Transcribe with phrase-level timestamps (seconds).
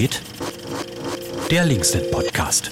[0.00, 0.22] geht?
[1.50, 2.70] Der Linksnet Podcast.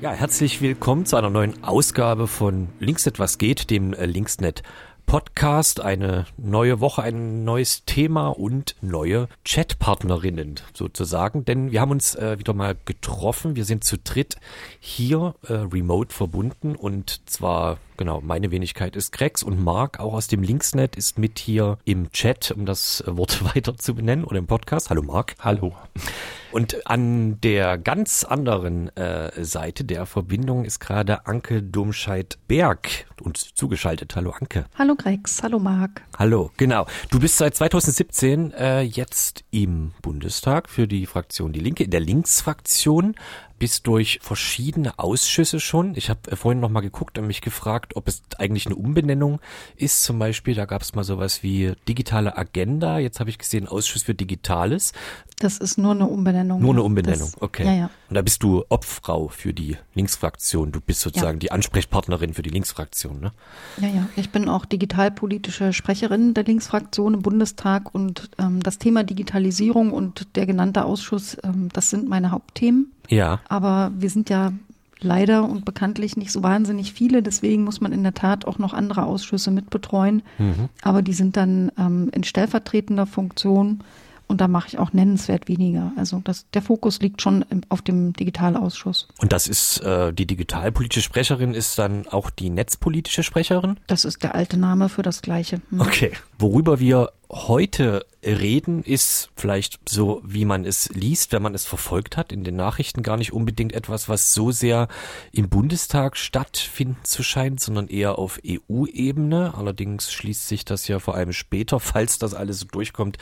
[0.00, 4.64] Ja, herzlich willkommen zu einer neuen Ausgabe von Linksnet was geht, dem äh, Linksnet
[5.06, 12.16] Podcast, eine neue Woche, ein neues Thema und neue Chatpartnerinnen sozusagen, denn wir haben uns
[12.16, 13.54] äh, wieder mal getroffen.
[13.54, 14.38] Wir sind zu dritt
[14.80, 20.28] hier äh, remote verbunden und zwar genau, meine Wenigkeit ist Grex und Marc auch aus
[20.28, 24.46] dem Linksnet ist mit hier im Chat, um das Wort weiter zu benennen oder im
[24.46, 24.88] Podcast.
[24.88, 25.34] Hallo Marc.
[25.40, 25.74] Hallo.
[26.50, 34.16] Und an der ganz anderen äh, Seite der Verbindung ist gerade Anke Domscheit-Berg uns zugeschaltet.
[34.16, 34.64] Hallo Anke.
[34.76, 36.02] Hallo Grex, hallo Marc.
[36.16, 36.86] Hallo, genau.
[37.10, 42.00] Du bist seit 2017 äh, jetzt im Bundestag für die Fraktion Die Linke, in der
[42.00, 43.14] Linksfraktion
[43.58, 45.94] bist durch verschiedene Ausschüsse schon.
[45.96, 49.40] Ich habe äh, vorhin noch mal geguckt und mich gefragt, ob es eigentlich eine Umbenennung
[49.76, 50.02] ist.
[50.04, 52.98] Zum Beispiel, da gab es mal sowas wie digitale Agenda.
[52.98, 54.92] Jetzt habe ich gesehen, Ausschuss für Digitales.
[55.38, 56.60] Das ist nur eine Umbenennung.
[56.60, 57.64] Nur eine Umbenennung, das, okay.
[57.64, 57.90] Ja, ja.
[58.08, 60.72] Und da bist du Obfrau für die Linksfraktion.
[60.72, 61.40] Du bist sozusagen ja.
[61.40, 63.32] die Ansprechpartnerin für die Linksfraktion, ne?
[63.80, 64.08] Ja, ja.
[64.16, 70.36] Ich bin auch digitalpolitische Sprecherin der Linksfraktion im Bundestag und ähm, das Thema Digitalisierung und
[70.36, 72.92] der genannte Ausschuss, ähm, das sind meine Hauptthemen.
[73.08, 73.40] Ja.
[73.48, 74.52] Aber wir sind ja
[75.00, 77.22] leider und bekanntlich nicht so wahnsinnig viele.
[77.22, 80.22] Deswegen muss man in der Tat auch noch andere Ausschüsse mitbetreuen.
[80.38, 80.68] Mhm.
[80.82, 83.82] Aber die sind dann ähm, in stellvertretender Funktion
[84.28, 85.92] und da mache ich auch nennenswert weniger.
[85.96, 89.08] Also das, der Fokus liegt schon im, auf dem Digitalausschuss.
[89.18, 93.78] Und das ist äh, die digitalpolitische Sprecherin ist dann auch die netzpolitische Sprecherin?
[93.86, 95.62] Das ist der alte Name für das Gleiche.
[95.70, 95.80] Hm.
[95.80, 96.12] Okay.
[96.40, 102.16] Worüber wir heute reden, ist vielleicht so, wie man es liest, wenn man es verfolgt
[102.16, 104.86] hat, in den Nachrichten gar nicht unbedingt etwas, was so sehr
[105.32, 109.54] im Bundestag stattfinden zu scheint, sondern eher auf EU-Ebene.
[109.56, 113.18] Allerdings schließt sich das ja vor allem später, falls das alles so durchkommt,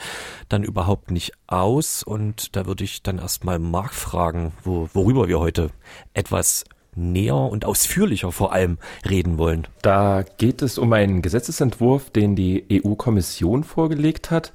[0.47, 2.03] dann überhaupt nicht aus.
[2.03, 5.71] Und da würde ich dann erstmal Marc fragen, wo, worüber wir heute
[6.13, 6.65] etwas
[6.97, 8.77] näher und ausführlicher vor allem
[9.07, 9.67] reden wollen.
[9.81, 14.51] Da geht es um einen Gesetzesentwurf, den die EU-Kommission vorgelegt hat,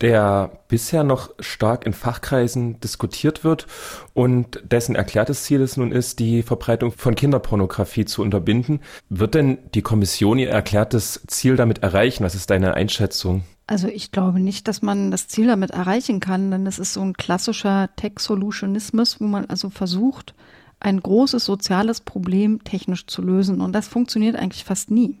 [0.00, 3.66] der bisher noch stark in Fachkreisen diskutiert wird
[4.14, 8.80] und dessen erklärtes Ziel es nun ist, die Verbreitung von Kinderpornografie zu unterbinden.
[9.08, 12.24] Wird denn die Kommission ihr erklärtes Ziel damit erreichen?
[12.24, 13.44] Was ist deine Einschätzung?
[13.66, 17.00] Also ich glaube nicht, dass man das Ziel damit erreichen kann, denn es ist so
[17.00, 20.34] ein klassischer Tech-Solutionismus, wo man also versucht,
[20.80, 23.60] ein großes soziales Problem technisch zu lösen.
[23.60, 25.16] Und das funktioniert eigentlich fast nie.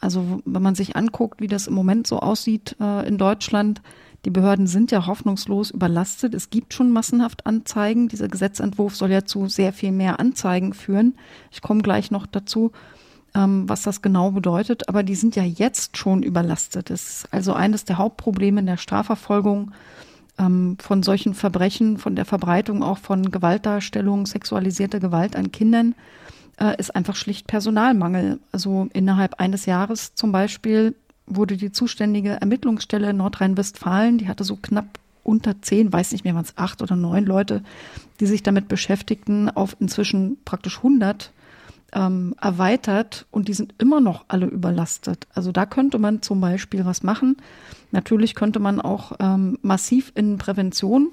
[0.00, 3.80] Also wenn man sich anguckt, wie das im Moment so aussieht äh, in Deutschland,
[4.24, 6.34] die Behörden sind ja hoffnungslos überlastet.
[6.34, 8.08] Es gibt schon massenhaft Anzeigen.
[8.08, 11.14] Dieser Gesetzentwurf soll ja zu sehr viel mehr Anzeigen führen.
[11.52, 12.72] Ich komme gleich noch dazu,
[13.34, 14.88] ähm, was das genau bedeutet.
[14.88, 16.90] Aber die sind ja jetzt schon überlastet.
[16.90, 19.70] Das ist also eines der Hauptprobleme in der Strafverfolgung
[20.38, 25.94] ähm, von solchen Verbrechen, von der Verbreitung auch von Gewaltdarstellungen, sexualisierter Gewalt an Kindern,
[26.58, 28.38] äh, ist einfach schlicht Personalmangel.
[28.52, 30.94] Also innerhalb eines Jahres zum Beispiel
[31.26, 36.34] wurde die zuständige Ermittlungsstelle in Nordrhein-Westfalen, die hatte so knapp unter zehn, weiß nicht mehr,
[36.34, 37.62] waren es acht oder neun Leute,
[38.20, 41.32] die sich damit beschäftigten, auf inzwischen praktisch 100
[41.96, 45.26] ähm, erweitert und die sind immer noch alle überlastet.
[45.34, 47.38] Also da könnte man zum Beispiel was machen.
[47.90, 51.08] Natürlich könnte man auch ähm, massiv in Prävention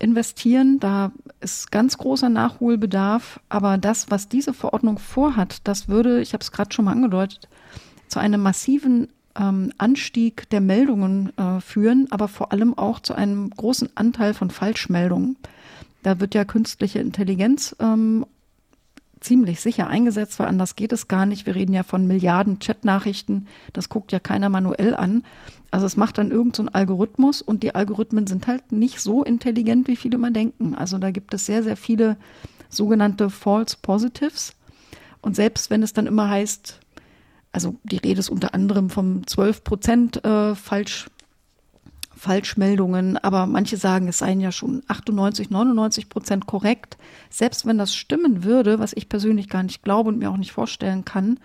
[0.00, 0.80] investieren.
[0.80, 3.40] Da ist ganz großer Nachholbedarf.
[3.48, 7.48] Aber das, was diese Verordnung vorhat, das würde, ich habe es gerade schon mal angedeutet,
[8.08, 13.50] zu einem massiven ähm, Anstieg der Meldungen äh, führen, aber vor allem auch zu einem
[13.50, 15.36] großen Anteil von Falschmeldungen.
[16.02, 18.26] Da wird ja künstliche Intelligenz ähm,
[19.24, 21.46] ziemlich sicher eingesetzt, weil anders geht es gar nicht.
[21.46, 23.48] Wir reden ja von Milliarden Chatnachrichten.
[23.72, 25.24] Das guckt ja keiner manuell an.
[25.70, 29.88] Also es macht dann irgendein so Algorithmus und die Algorithmen sind halt nicht so intelligent,
[29.88, 30.74] wie viele mal denken.
[30.74, 32.16] Also da gibt es sehr, sehr viele
[32.68, 34.54] sogenannte False Positives.
[35.20, 36.80] Und selbst wenn es dann immer heißt,
[37.50, 41.06] also die Rede ist unter anderem vom 12 Prozent äh, falsch
[42.16, 46.96] Falschmeldungen, aber manche sagen, es seien ja schon 98, 99 Prozent korrekt.
[47.30, 50.52] Selbst wenn das stimmen würde, was ich persönlich gar nicht glaube und mir auch nicht
[50.52, 51.38] vorstellen kann,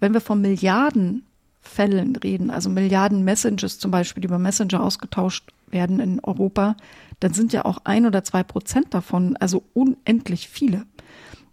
[0.00, 1.24] wenn wir von Milliarden
[1.60, 6.76] Fällen reden, also Milliarden Messages zum Beispiel, die über Messenger ausgetauscht werden in Europa,
[7.20, 10.84] dann sind ja auch ein oder zwei Prozent davon, also unendlich viele.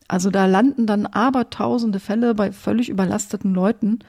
[0.08, 4.00] Also da landen dann abertausende Fälle bei völlig überlasteten Leuten.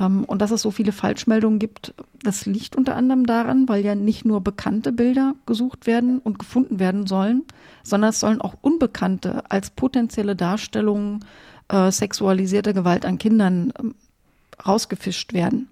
[0.00, 3.94] Ähm, und dass es so viele Falschmeldungen gibt, das liegt unter anderem daran, weil ja
[3.94, 7.44] nicht nur bekannte Bilder gesucht werden und gefunden werden sollen,
[7.84, 11.24] sondern es sollen auch unbekannte als potenzielle Darstellungen
[11.68, 15.68] äh, sexualisierter Gewalt an Kindern äh, rausgefischt werden.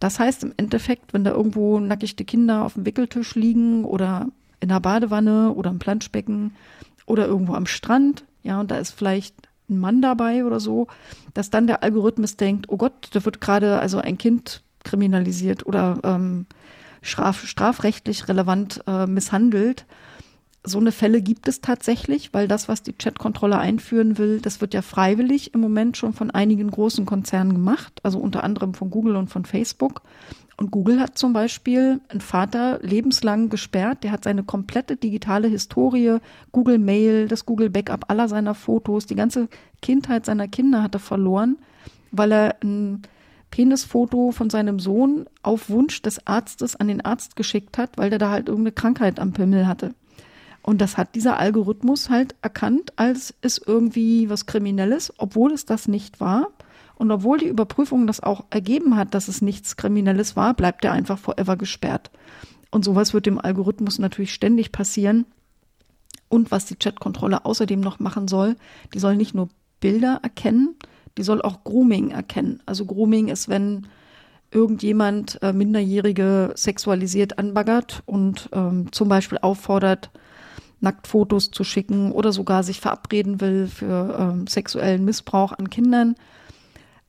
[0.00, 4.28] Das heißt im Endeffekt, wenn da irgendwo nackigte Kinder auf dem Wickeltisch liegen oder
[4.60, 6.52] in der Badewanne oder im Planschbecken
[7.06, 9.34] oder irgendwo am Strand, ja, und da ist vielleicht
[9.68, 10.86] ein Mann dabei oder so,
[11.32, 15.98] dass dann der Algorithmus denkt, oh Gott, da wird gerade also ein Kind kriminalisiert oder
[16.04, 16.46] ähm,
[17.02, 19.86] straf, strafrechtlich relevant äh, misshandelt.
[20.66, 24.72] So eine Fälle gibt es tatsächlich, weil das, was die Chatkontrolle einführen will, das wird
[24.72, 29.16] ja freiwillig im Moment schon von einigen großen Konzernen gemacht, also unter anderem von Google
[29.16, 30.00] und von Facebook.
[30.56, 34.04] Und Google hat zum Beispiel einen Vater lebenslang gesperrt.
[34.04, 36.18] Der hat seine komplette digitale Historie,
[36.52, 39.48] Google Mail, das Google Backup aller seiner Fotos, die ganze
[39.82, 41.58] Kindheit seiner Kinder hat er verloren,
[42.12, 43.02] weil er ein
[43.50, 48.18] Penisfoto von seinem Sohn auf Wunsch des Arztes an den Arzt geschickt hat, weil der
[48.18, 49.94] da halt irgendeine Krankheit am Pimmel hatte.
[50.62, 55.88] Und das hat dieser Algorithmus halt erkannt als ist irgendwie was Kriminelles, obwohl es das
[55.88, 56.48] nicht war.
[56.96, 60.92] Und obwohl die Überprüfung das auch ergeben hat, dass es nichts Kriminelles war, bleibt er
[60.92, 62.10] einfach forever gesperrt.
[62.70, 65.26] Und sowas wird dem Algorithmus natürlich ständig passieren.
[66.28, 68.56] Und was die Chatkontrolle außerdem noch machen soll,
[68.92, 69.48] die soll nicht nur
[69.80, 70.76] Bilder erkennen,
[71.18, 72.62] die soll auch Grooming erkennen.
[72.66, 73.86] Also Grooming ist, wenn
[74.50, 80.10] irgendjemand äh, Minderjährige sexualisiert anbaggert und ähm, zum Beispiel auffordert,
[80.80, 86.14] Nacktfotos zu schicken oder sogar sich verabreden will für ähm, sexuellen Missbrauch an Kindern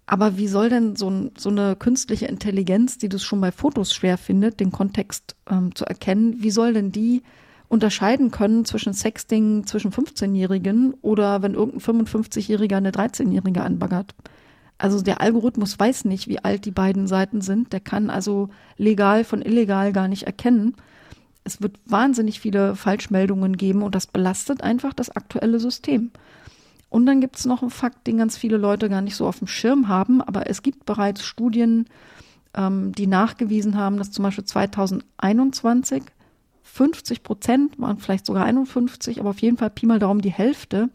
[0.07, 4.17] aber wie soll denn so, so, eine künstliche Intelligenz, die das schon bei Fotos schwer
[4.17, 7.23] findet, den Kontext ähm, zu erkennen, wie soll denn die
[7.67, 14.13] unterscheiden können zwischen Sexting zwischen 15-Jährigen oder wenn irgendein 55-Jähriger eine 13-Jährige anbaggert?
[14.77, 17.73] Also der Algorithmus weiß nicht, wie alt die beiden Seiten sind.
[17.73, 20.75] Der kann also legal von illegal gar nicht erkennen.
[21.43, 26.11] Es wird wahnsinnig viele Falschmeldungen geben und das belastet einfach das aktuelle System.
[26.95, 29.39] Und dann gibt es noch einen Fakt, den ganz viele Leute gar nicht so auf
[29.39, 31.87] dem Schirm haben, aber es gibt bereits Studien,
[32.53, 36.03] ähm, die nachgewiesen haben, dass zum Beispiel 2021
[36.63, 40.87] 50 Prozent, waren vielleicht sogar 51, aber auf jeden Fall Pi mal Daumen die Hälfte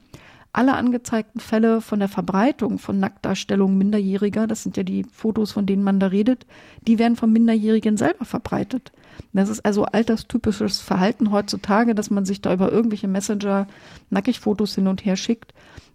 [0.54, 5.66] aller angezeigten Fälle von der Verbreitung von Nacktdarstellungen Minderjähriger, das sind ja die Fotos, von
[5.66, 6.46] denen man da redet,
[6.86, 8.90] die werden von Minderjährigen selber verbreitet.
[9.32, 13.66] Das ist also alterstypisches Verhalten heutzutage, dass man sich da über irgendwelche Messenger
[14.08, 15.52] nackig Fotos hin und her schickt.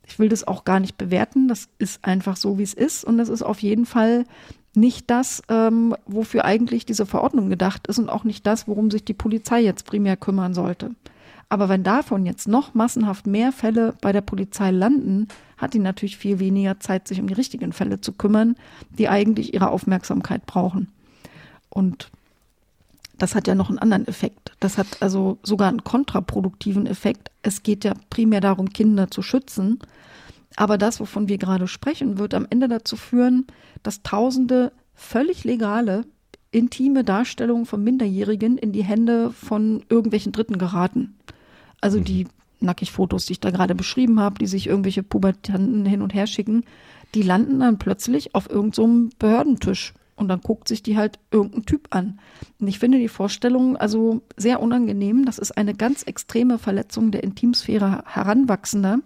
[0.07, 1.47] Ich will das auch gar nicht bewerten.
[1.47, 3.03] Das ist einfach so, wie es ist.
[3.03, 4.25] Und das ist auf jeden Fall
[4.75, 9.05] nicht das, ähm, wofür eigentlich diese Verordnung gedacht ist und auch nicht das, worum sich
[9.05, 10.91] die Polizei jetzt primär kümmern sollte.
[11.47, 16.17] Aber wenn davon jetzt noch massenhaft mehr Fälle bei der Polizei landen, hat die natürlich
[16.17, 18.55] viel weniger Zeit, sich um die richtigen Fälle zu kümmern,
[18.89, 20.89] die eigentlich ihre Aufmerksamkeit brauchen.
[21.69, 22.09] Und
[23.17, 24.53] das hat ja noch einen anderen Effekt.
[24.59, 27.31] Das hat also sogar einen kontraproduktiven Effekt.
[27.41, 29.79] Es geht ja primär darum, Kinder zu schützen.
[30.56, 33.45] Aber das, wovon wir gerade sprechen, wird am Ende dazu führen,
[33.83, 36.06] dass Tausende völlig legale,
[36.51, 41.17] intime Darstellungen von Minderjährigen in die Hände von irgendwelchen Dritten geraten.
[41.81, 42.29] Also die mhm.
[42.62, 46.27] nackig Fotos, die ich da gerade beschrieben habe, die sich irgendwelche Pubertanten hin und her
[46.27, 46.63] schicken,
[47.13, 51.65] die landen dann plötzlich auf irgendeinem so Behördentisch und dann guckt sich die halt irgendein
[51.65, 52.19] Typ an.
[52.59, 55.25] Und ich finde die Vorstellung also sehr unangenehm.
[55.25, 59.00] Das ist eine ganz extreme Verletzung der Intimsphäre Heranwachsender.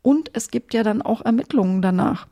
[0.00, 2.26] Und es gibt ja dann auch Ermittlungen danach.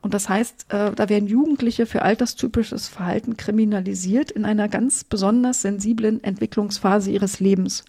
[0.00, 5.62] Und das heißt, äh, da werden Jugendliche für alterstypisches Verhalten kriminalisiert in einer ganz besonders
[5.62, 7.84] sensiblen Entwicklungsphase ihres Lebens.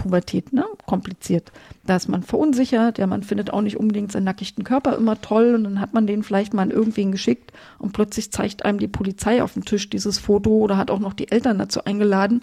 [0.00, 0.64] Pubertät, ne?
[0.86, 1.52] Kompliziert.
[1.84, 5.54] Da ist man verunsichert, ja, man findet auch nicht unbedingt seinen nackigten Körper immer toll
[5.54, 8.88] und dann hat man den vielleicht mal an irgendwen geschickt und plötzlich zeigt einem die
[8.88, 12.40] Polizei auf dem Tisch dieses Foto oder hat auch noch die Eltern dazu eingeladen.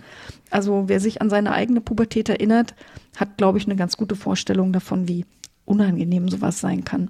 [0.51, 2.75] Also wer sich an seine eigene Pubertät erinnert,
[3.15, 5.25] hat, glaube ich, eine ganz gute Vorstellung davon, wie
[5.65, 7.09] unangenehm sowas sein kann.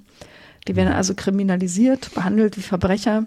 [0.67, 3.25] Die werden also kriminalisiert, behandelt wie Verbrecher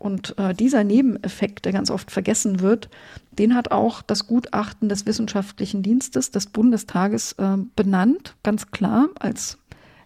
[0.00, 2.88] und äh, dieser Nebeneffekt, der ganz oft vergessen wird,
[3.32, 9.58] den hat auch das Gutachten des Wissenschaftlichen Dienstes des Bundestages äh, benannt, ganz klar, als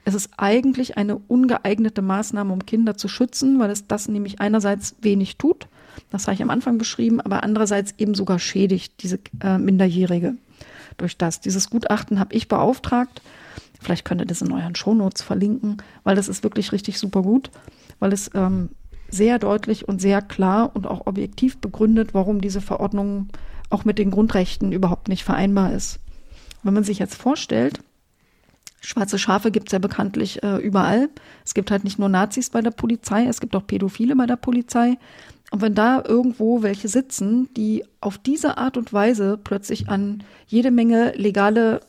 [0.04, 4.96] es ist eigentlich eine ungeeignete Maßnahme, um Kinder zu schützen, weil es das nämlich einerseits
[5.00, 5.68] wenig tut,
[6.10, 10.34] das habe ich am Anfang beschrieben, aber andererseits eben sogar schädigt, diese äh, Minderjährige
[10.96, 11.40] durch das.
[11.40, 13.22] Dieses Gutachten habe ich beauftragt.
[13.80, 17.50] Vielleicht könnt ihr das in euren Shownotes verlinken, weil das ist wirklich richtig super gut,
[18.00, 18.70] weil es ähm,
[19.08, 23.28] sehr deutlich und sehr klar und auch objektiv begründet, warum diese Verordnung
[23.70, 26.00] auch mit den Grundrechten überhaupt nicht vereinbar ist.
[26.62, 27.80] Wenn man sich jetzt vorstellt,
[28.80, 31.08] schwarze Schafe gibt es ja bekanntlich äh, überall.
[31.44, 34.36] Es gibt halt nicht nur Nazis bei der Polizei, es gibt auch Pädophile bei der
[34.36, 34.98] Polizei.
[35.50, 40.70] Und wenn da irgendwo welche sitzen, die auf diese Art und Weise plötzlich an jede
[40.70, 41.80] Menge legale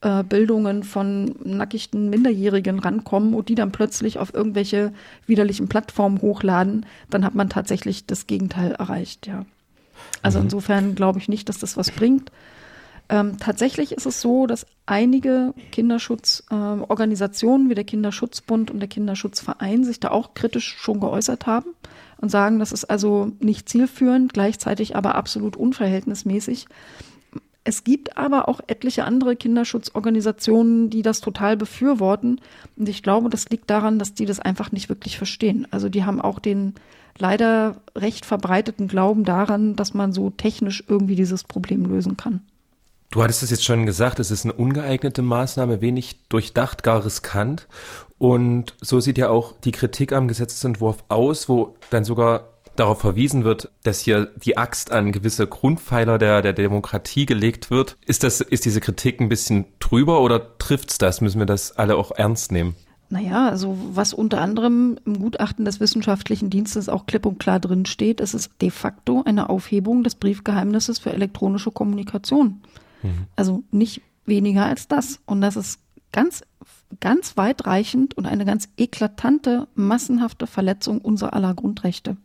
[0.00, 4.92] äh, Bildungen von nackigten Minderjährigen rankommen und die dann plötzlich auf irgendwelche
[5.26, 9.46] widerlichen Plattformen hochladen, dann hat man tatsächlich das Gegenteil erreicht, ja.
[10.22, 10.44] Also mhm.
[10.44, 12.30] insofern glaube ich nicht, dass das was bringt.
[13.08, 19.84] Ähm, tatsächlich ist es so, dass einige Kinderschutzorganisationen äh, wie der Kinderschutzbund und der Kinderschutzverein
[19.84, 21.70] sich da auch kritisch schon geäußert haben
[22.20, 26.66] und sagen, das ist also nicht zielführend, gleichzeitig aber absolut unverhältnismäßig.
[27.68, 32.40] Es gibt aber auch etliche andere Kinderschutzorganisationen, die das total befürworten.
[32.76, 35.66] Und ich glaube, das liegt daran, dass die das einfach nicht wirklich verstehen.
[35.72, 36.74] Also die haben auch den
[37.18, 42.42] leider recht verbreiteten Glauben daran, dass man so technisch irgendwie dieses Problem lösen kann.
[43.10, 47.66] Du hattest es jetzt schon gesagt, es ist eine ungeeignete Maßnahme, wenig durchdacht, gar riskant.
[48.18, 52.44] Und so sieht ja auch die Kritik am Gesetzentwurf aus, wo dann sogar
[52.76, 57.96] darauf verwiesen wird, dass hier die Axt an gewisse Grundpfeiler der, der Demokratie gelegt wird.
[58.06, 61.20] Ist das, ist diese Kritik ein bisschen drüber oder trifft's das?
[61.20, 62.74] Müssen wir das alle auch ernst nehmen?
[63.08, 67.86] Naja, also was unter anderem im Gutachten des wissenschaftlichen Dienstes auch klipp und klar drin
[67.86, 72.62] steht, es ist de facto eine Aufhebung des Briefgeheimnisses für elektronische Kommunikation.
[73.02, 73.26] Mhm.
[73.36, 75.20] Also nicht weniger als das.
[75.24, 75.78] Und das ist
[76.10, 76.42] ganz,
[76.98, 82.16] ganz weitreichend und eine ganz eklatante, massenhafte Verletzung unserer aller Grundrechte.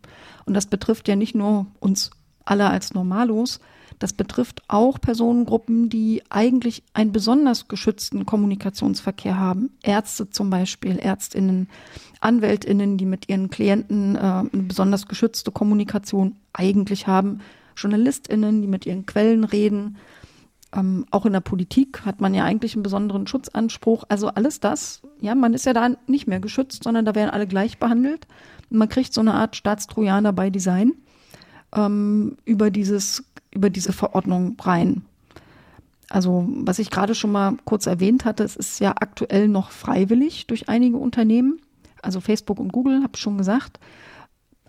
[0.46, 2.12] Und das betrifft ja nicht nur uns
[2.46, 3.60] alle als Normalos,
[4.02, 9.70] das betrifft auch Personengruppen, die eigentlich einen besonders geschützten Kommunikationsverkehr haben.
[9.84, 11.70] Ärzte zum Beispiel, Ärztinnen,
[12.20, 17.42] Anwältinnen, die mit ihren Klienten äh, eine besonders geschützte Kommunikation eigentlich haben.
[17.78, 19.98] Journalistinnen, die mit ihren Quellen reden,
[20.74, 24.04] ähm, auch in der Politik hat man ja eigentlich einen besonderen Schutzanspruch.
[24.10, 27.48] Also alles das, ja, man ist ja da nicht mehr geschützt, sondern da werden alle
[27.48, 28.28] gleich behandelt.
[28.70, 30.94] man kriegt so eine Art Staatstrojaner bei Design
[31.76, 35.04] ähm, über dieses, über diese Verordnung rein.
[36.10, 40.48] Also, was ich gerade schon mal kurz erwähnt hatte, es ist ja aktuell noch freiwillig
[40.48, 41.62] durch einige Unternehmen.
[42.02, 43.80] Also Facebook und Google, habe ich schon gesagt.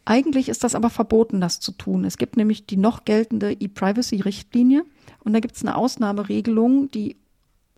[0.05, 2.05] Eigentlich ist das aber verboten, das zu tun.
[2.05, 4.85] Es gibt nämlich die noch geltende E-Privacy-Richtlinie
[5.23, 7.17] und da gibt es eine Ausnahmeregelung, die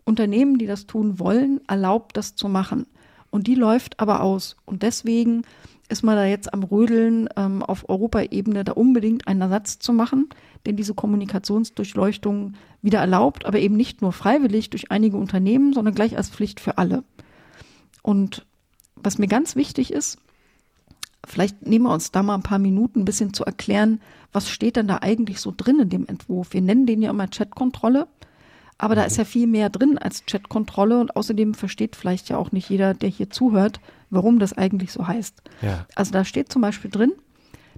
[0.05, 2.87] Unternehmen, die das tun wollen, erlaubt, das zu machen.
[3.29, 4.55] Und die läuft aber aus.
[4.65, 5.43] Und deswegen
[5.89, 10.29] ist man da jetzt am Rödeln, ähm, auf Europaebene da unbedingt einen Ersatz zu machen,
[10.65, 16.17] den diese Kommunikationsdurchleuchtung wieder erlaubt, aber eben nicht nur freiwillig durch einige Unternehmen, sondern gleich
[16.17, 17.03] als Pflicht für alle.
[18.01, 18.45] Und
[18.95, 20.17] was mir ganz wichtig ist,
[21.27, 23.99] Vielleicht nehmen wir uns da mal ein paar Minuten ein bisschen zu erklären,
[24.31, 26.53] was steht denn da eigentlich so drin in dem Entwurf.
[26.53, 28.07] Wir nennen den ja immer Chatkontrolle,
[28.77, 32.51] aber da ist ja viel mehr drin als Chatkontrolle und außerdem versteht vielleicht ja auch
[32.51, 33.79] nicht jeder, der hier zuhört,
[34.09, 35.41] warum das eigentlich so heißt.
[35.61, 35.85] Ja.
[35.95, 37.13] Also da steht zum Beispiel drin,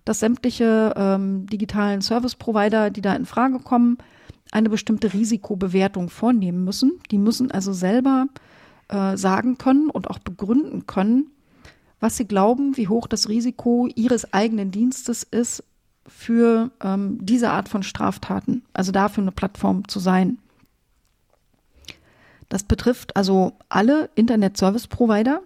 [0.06, 3.98] dass sämtliche ähm, digitalen Service-Provider, die da in Frage kommen,
[4.52, 7.00] eine bestimmte Risikobewertung vornehmen müssen.
[7.12, 8.28] Die müssen also selber
[8.88, 11.28] äh, sagen können und auch begründen können,
[12.00, 15.64] was sie glauben, wie hoch das Risiko ihres eigenen Dienstes ist
[16.06, 20.38] für ähm, diese Art von Straftaten, also dafür eine Plattform zu sein.
[22.50, 25.42] Das betrifft also alle Internet-Service-Provider.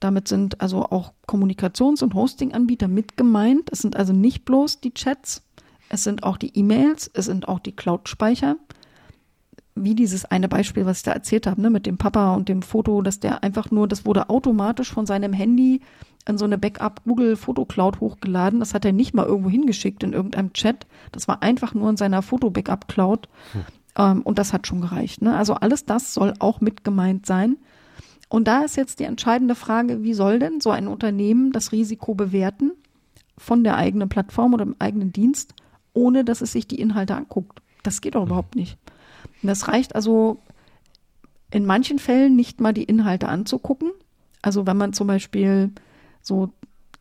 [0.00, 3.70] Damit sind also auch Kommunikations- und Hosting-Anbieter mit gemeint.
[3.70, 5.42] Es sind also nicht bloß die Chats,
[5.88, 8.56] es sind auch die E-Mails, es sind auch die Cloud-Speicher,
[9.76, 12.62] wie dieses eine Beispiel, was ich da erzählt habe, ne, mit dem Papa und dem
[12.62, 15.82] Foto, dass der einfach nur, das wurde automatisch von seinem Handy
[16.28, 18.58] in so eine Backup Google Foto Cloud hochgeladen.
[18.58, 20.86] Das hat er nicht mal irgendwo hingeschickt in irgendeinem Chat.
[21.12, 23.28] Das war einfach nur in seiner Foto Backup Cloud.
[23.52, 23.64] Hm.
[23.96, 25.22] Ähm, und das hat schon gereicht.
[25.22, 25.36] Ne?
[25.36, 27.58] Also alles das soll auch mit gemeint sein.
[28.28, 32.14] Und da ist jetzt die entscheidende Frage, wie soll denn so ein Unternehmen das Risiko
[32.14, 32.72] bewerten
[33.38, 35.54] von der eigenen Plattform oder dem eigenen Dienst,
[35.92, 37.62] ohne dass es sich die Inhalte anguckt?
[37.84, 38.78] Das geht doch überhaupt nicht.
[39.42, 40.38] Das reicht also
[41.50, 43.92] in manchen Fällen nicht mal die Inhalte anzugucken.
[44.42, 45.72] Also wenn man zum Beispiel
[46.22, 46.52] so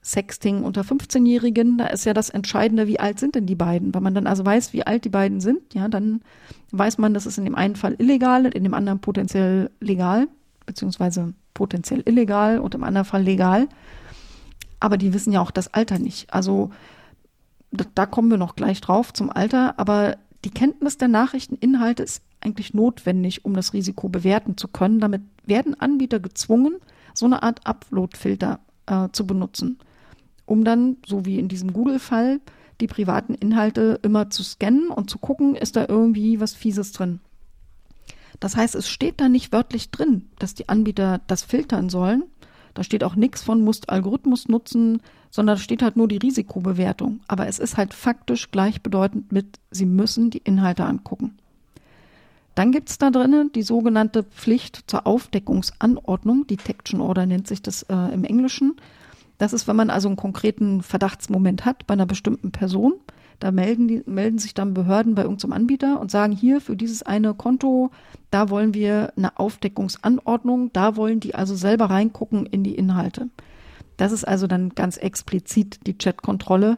[0.03, 3.93] Sexting unter 15-Jährigen, da ist ja das Entscheidende, wie alt sind denn die beiden?
[3.95, 6.21] Wenn man dann also weiß, wie alt die beiden sind, ja, dann
[6.71, 10.27] weiß man, das ist in dem einen Fall illegal und in dem anderen potenziell legal,
[10.67, 13.67] beziehungsweise potenziell illegal und im anderen Fall legal.
[14.79, 16.31] Aber die wissen ja auch das Alter nicht.
[16.31, 16.69] Also
[17.71, 22.73] da kommen wir noch gleich drauf zum Alter, aber die Kenntnis der Nachrichteninhalte ist eigentlich
[22.73, 24.99] notwendig, um das Risiko bewerten zu können.
[24.99, 26.77] Damit werden Anbieter gezwungen,
[27.15, 29.79] so eine Art Upload-Filter äh, zu benutzen,
[30.45, 32.39] um dann, so wie in diesem Google-Fall,
[32.79, 37.21] die privaten Inhalte immer zu scannen und zu gucken, ist da irgendwie was Fieses drin.
[38.39, 42.23] Das heißt, es steht da nicht wörtlich drin, dass die Anbieter das filtern sollen.
[42.73, 45.01] Da steht auch nichts von, musst Algorithmus nutzen,
[45.35, 47.19] sondern da steht halt nur die Risikobewertung.
[47.27, 51.37] Aber es ist halt faktisch gleichbedeutend mit, Sie müssen die Inhalte angucken.
[52.55, 56.47] Dann gibt es da drinnen die sogenannte Pflicht zur Aufdeckungsanordnung.
[56.47, 58.77] Detection Order nennt sich das äh, im Englischen.
[59.37, 62.93] Das ist, wenn man also einen konkreten Verdachtsmoment hat bei einer bestimmten Person.
[63.39, 67.03] Da melden, die, melden sich dann Behörden bei irgendeinem Anbieter und sagen, hier für dieses
[67.03, 67.91] eine Konto,
[68.31, 73.27] da wollen wir eine Aufdeckungsanordnung, da wollen die also selber reingucken in die Inhalte.
[73.97, 76.77] Das ist also dann ganz explizit die Chatkontrolle.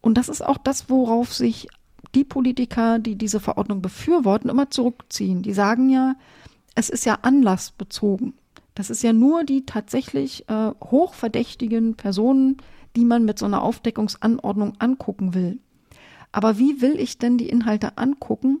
[0.00, 1.68] Und das ist auch das, worauf sich
[2.14, 5.42] die Politiker, die diese Verordnung befürworten, immer zurückziehen.
[5.42, 6.14] Die sagen ja,
[6.74, 8.34] es ist ja anlassbezogen.
[8.74, 12.56] Das ist ja nur die tatsächlich äh, hochverdächtigen Personen,
[12.96, 15.58] die man mit so einer Aufdeckungsanordnung angucken will.
[16.32, 18.60] Aber wie will ich denn die Inhalte angucken,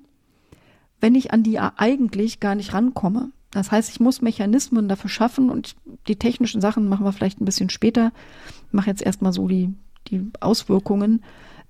[1.00, 3.30] wenn ich an die eigentlich gar nicht rankomme?
[3.52, 5.76] Das heißt, ich muss Mechanismen dafür schaffen und
[6.08, 8.12] die technischen Sachen machen wir vielleicht ein bisschen später.
[8.66, 9.72] Ich mache jetzt erstmal so die,
[10.08, 11.22] die Auswirkungen.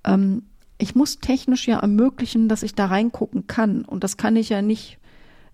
[0.05, 0.43] Ähm,
[0.77, 3.83] ich muss technisch ja ermöglichen, dass ich da reingucken kann.
[3.83, 4.97] Und das kann ich ja nicht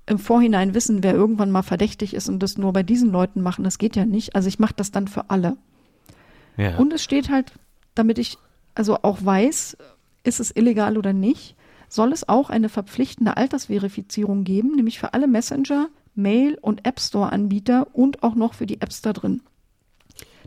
[0.05, 3.63] im Vorhinein wissen, wer irgendwann mal verdächtig ist und das nur bei diesen Leuten machen.
[3.63, 4.35] Das geht ja nicht.
[4.35, 5.57] Also ich mache das dann für alle.
[6.57, 6.77] Ja.
[6.77, 7.53] Und es steht halt,
[7.95, 8.37] damit ich
[8.75, 9.77] also auch weiß,
[10.23, 11.55] ist es illegal oder nicht,
[11.89, 15.89] soll es auch eine verpflichtende Altersverifizierung geben, nämlich für alle Messenger,
[16.21, 19.41] Mail- und App Store-Anbieter und auch noch für die Apps da drin,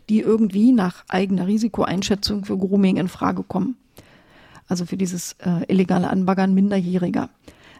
[0.08, 3.76] die irgendwie nach eigener Risikoeinschätzung für Grooming in Frage kommen.
[4.68, 7.28] Also für dieses äh, illegale Anbaggern Minderjähriger.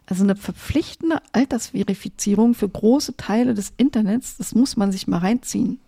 [0.07, 5.79] Also eine verpflichtende Altersverifizierung für große Teile des Internets, das muss man sich mal reinziehen.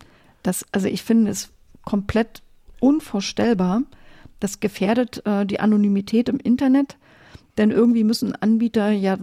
[0.42, 1.50] Das, also ich finde es
[1.84, 2.42] komplett
[2.80, 3.82] unvorstellbar.
[4.40, 6.96] Das gefährdet äh, die Anonymität im Internet,
[7.56, 9.18] denn irgendwie müssen Anbieter ja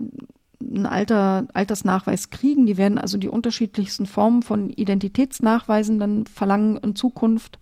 [0.61, 2.65] einen Alter, Altersnachweis kriegen.
[2.65, 7.59] Die werden also die unterschiedlichsten Formen von Identitätsnachweisen dann verlangen in Zukunft.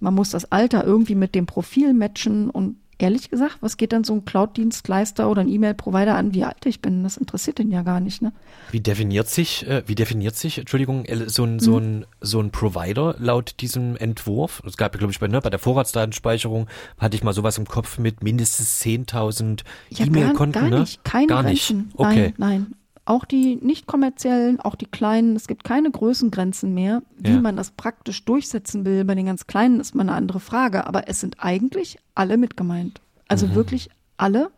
[0.00, 4.04] Man muss das Alter irgendwie mit dem Profil matchen und ehrlich gesagt, was geht dann
[4.04, 7.02] so ein Cloud-Dienstleister oder ein E-Mail-Provider an, wie alt ich bin?
[7.02, 8.32] Das interessiert den ja gar nicht, ne?
[8.70, 13.16] Wie definiert sich, äh, wie definiert sich, Entschuldigung, so ein, so ein, so ein Provider
[13.18, 14.62] laut diesem Entwurf?
[14.66, 17.98] Es gab, glaube ich, bei, ne, bei der Vorratsdatenspeicherung hatte ich mal sowas im Kopf
[17.98, 19.62] mit mindestens 10.000
[19.98, 20.80] E-Mail-Konten, gar, gar ne?
[20.80, 21.78] Nicht, keine gar Grenzen.
[21.78, 21.98] nicht.
[21.98, 22.34] Okay.
[22.38, 22.74] Nein, nein.
[23.04, 27.02] Auch die nicht kommerziellen, auch die kleinen, es gibt keine Größengrenzen mehr.
[27.18, 27.40] Wie Ja.
[27.40, 30.86] man das praktisch durchsetzen will, bei den ganz kleinen ist mal eine andere Frage.
[30.86, 33.00] Aber es sind eigentlich alle mit gemeint.
[33.26, 33.54] Also Mhm.
[33.56, 34.50] wirklich alle.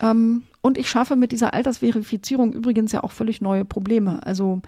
[0.00, 4.24] Ähm, und ich schaffe mit dieser Altersverifizierung übrigens ja auch völlig neue Probleme.
[4.24, 4.60] Also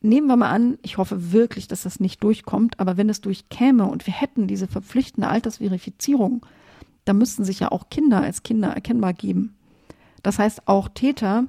[0.00, 3.86] nehmen wir mal an, ich hoffe wirklich, dass das nicht durchkommt, aber wenn es durchkäme
[3.86, 6.44] und wir hätten diese verpflichtende Altersverifizierung,
[7.06, 9.54] dann müssten sich ja auch Kinder als Kinder erkennbar geben.
[10.22, 11.46] Das heißt, auch Täter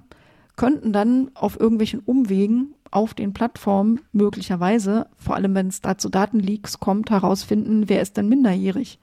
[0.55, 6.09] könnten dann auf irgendwelchen Umwegen auf den Plattformen möglicherweise, vor allem wenn es da zu
[6.09, 8.99] Datenleaks kommt, herausfinden, wer ist denn minderjährig.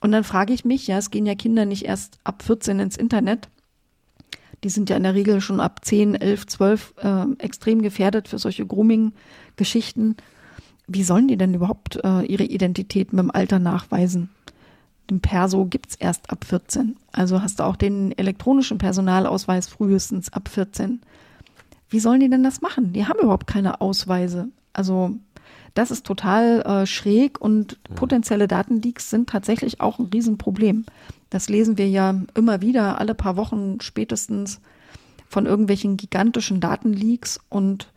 [0.00, 2.96] Und dann frage ich mich, ja, es gehen ja Kinder nicht erst ab 14 ins
[2.96, 3.48] Internet.
[4.64, 8.38] Die sind ja in der Regel schon ab 10, 11, 12 äh, extrem gefährdet für
[8.38, 10.16] solche Grooming-Geschichten.
[10.86, 14.30] Wie sollen die denn überhaupt äh, ihre Identität mit dem Alter nachweisen?
[15.10, 16.96] Den Perso gibt's erst ab 14.
[17.12, 21.00] Also hast du auch den elektronischen Personalausweis frühestens ab 14.
[21.88, 22.92] Wie sollen die denn das machen?
[22.92, 24.48] Die haben überhaupt keine Ausweise.
[24.72, 25.14] Also
[25.74, 30.86] das ist total äh, schräg und potenzielle Datenleaks sind tatsächlich auch ein Riesenproblem.
[31.30, 34.60] Das lesen wir ja immer wieder, alle paar Wochen spätestens
[35.28, 37.92] von irgendwelchen gigantischen Datenleaks und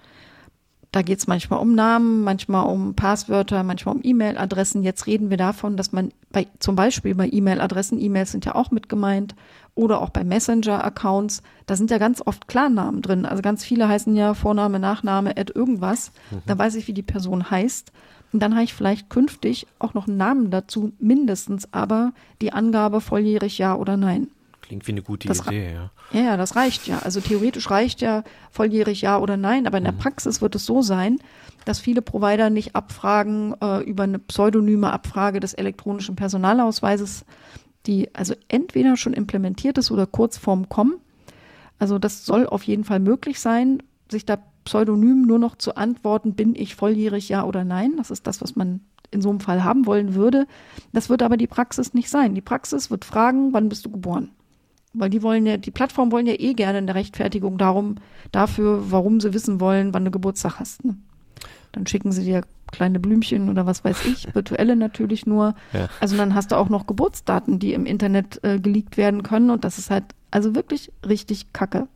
[0.91, 4.81] da geht es manchmal um Namen, manchmal um Passwörter, manchmal um E-Mail-Adressen.
[4.81, 8.71] Jetzt reden wir davon, dass man bei, zum Beispiel bei E-Mail-Adressen, E-Mails sind ja auch
[8.71, 9.35] mit gemeint,
[9.75, 13.25] oder auch bei Messenger-Accounts, da sind ja ganz oft Klarnamen drin.
[13.25, 16.11] Also ganz viele heißen ja Vorname, Nachname, Ad irgendwas.
[16.45, 17.93] Da weiß ich, wie die Person heißt.
[18.33, 22.99] Und dann habe ich vielleicht künftig auch noch einen Namen dazu, mindestens aber die Angabe
[22.99, 24.27] volljährig ja oder nein.
[24.61, 25.91] Klingt wie eine gute Das Idee, ja.
[26.11, 26.99] Ja, ja, das reicht ja.
[26.99, 30.81] Also theoretisch reicht ja volljährig ja oder nein, aber in der Praxis wird es so
[30.81, 31.19] sein,
[31.65, 37.25] dass viele Provider nicht abfragen äh, über eine pseudonyme Abfrage des elektronischen Personalausweises,
[37.85, 40.95] die also entweder schon implementiert ist oder kurz vorm Kommen.
[41.77, 46.33] Also das soll auf jeden Fall möglich sein, sich da pseudonym nur noch zu antworten,
[46.33, 47.93] bin ich volljährig ja oder nein.
[47.97, 50.47] Das ist das, was man in so einem Fall haben wollen würde.
[50.93, 52.35] Das wird aber die Praxis nicht sein.
[52.35, 54.31] Die Praxis wird fragen, wann bist du geboren?
[54.93, 57.95] Weil die wollen ja, die Plattformen wollen ja eh gerne eine Rechtfertigung darum,
[58.31, 60.83] dafür, warum sie wissen wollen, wann du Geburtstag hast.
[60.83, 60.97] Ne?
[61.71, 65.55] Dann schicken sie dir kleine Blümchen oder was weiß ich, virtuelle natürlich nur.
[65.73, 65.89] Ja.
[65.99, 69.63] Also dann hast du auch noch Geburtsdaten, die im Internet äh, geleakt werden können und
[69.63, 71.87] das ist halt also wirklich richtig kacke.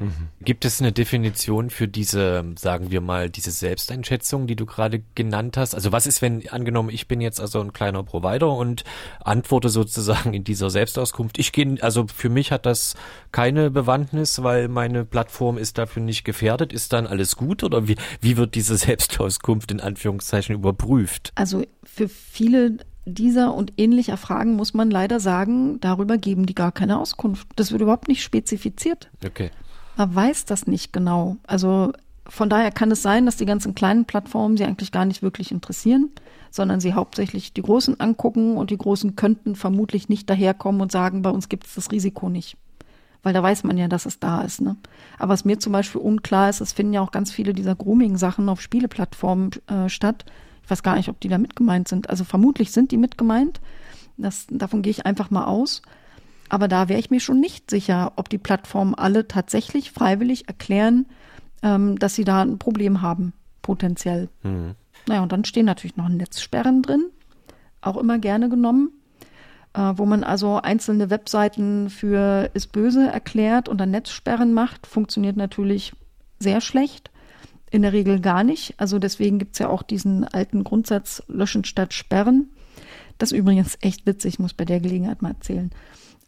[0.00, 0.28] Mhm.
[0.44, 5.56] Gibt es eine Definition für diese, sagen wir mal, diese Selbsteinschätzung, die du gerade genannt
[5.56, 5.74] hast?
[5.74, 8.84] Also was ist, wenn angenommen, ich bin jetzt also ein kleiner Provider und
[9.20, 12.94] antworte sozusagen in dieser Selbstauskunft, ich gehe, also für mich hat das
[13.32, 16.72] keine Bewandtnis, weil meine Plattform ist dafür nicht gefährdet.
[16.72, 21.32] Ist dann alles gut oder wie, wie wird diese Selbstauskunft in Anführungszeichen überprüft?
[21.34, 26.72] Also für viele dieser und ähnlicher Fragen muss man leider sagen, darüber geben die gar
[26.72, 27.48] keine Auskunft.
[27.56, 29.10] Das wird überhaupt nicht spezifiziert.
[29.24, 29.50] Okay.
[29.98, 31.38] Man weiß das nicht genau.
[31.44, 31.92] Also
[32.24, 35.50] von daher kann es sein, dass die ganzen kleinen Plattformen sie eigentlich gar nicht wirklich
[35.50, 36.10] interessieren,
[36.52, 41.22] sondern sie hauptsächlich die Großen angucken und die Großen könnten vermutlich nicht daherkommen und sagen,
[41.22, 42.56] bei uns gibt es das Risiko nicht.
[43.24, 44.60] Weil da weiß man ja, dass es da ist.
[44.60, 44.76] Ne?
[45.18, 48.48] Aber was mir zum Beispiel unklar ist, es finden ja auch ganz viele dieser Grooming-Sachen
[48.48, 50.24] auf Spieleplattformen äh, statt.
[50.62, 52.08] Ich weiß gar nicht, ob die da mitgemeint sind.
[52.08, 53.60] Also vermutlich sind die mitgemeint.
[54.16, 55.82] Das, davon gehe ich einfach mal aus.
[56.48, 61.06] Aber da wäre ich mir schon nicht sicher, ob die Plattformen alle tatsächlich freiwillig erklären,
[61.62, 63.32] ähm, dass sie da ein Problem haben,
[63.62, 64.28] potenziell.
[64.42, 64.74] Mhm.
[65.06, 67.04] Naja, und dann stehen natürlich noch Netzsperren drin,
[67.80, 68.90] auch immer gerne genommen,
[69.74, 75.36] äh, wo man also einzelne Webseiten für ist böse erklärt und dann Netzsperren macht, funktioniert
[75.36, 75.92] natürlich
[76.38, 77.10] sehr schlecht.
[77.70, 78.74] In der Regel gar nicht.
[78.78, 82.48] Also deswegen gibt es ja auch diesen alten Grundsatz löschen statt sperren.
[83.18, 85.70] Das ist übrigens echt witzig, muss bei der Gelegenheit mal erzählen.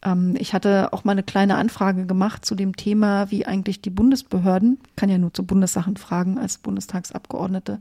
[0.02, 3.90] Ähm, ich hatte auch mal eine kleine Anfrage gemacht zu dem Thema, wie eigentlich die
[3.90, 7.80] Bundesbehörden, kann ja nur zu Bundessachen fragen als Bundestagsabgeordnete,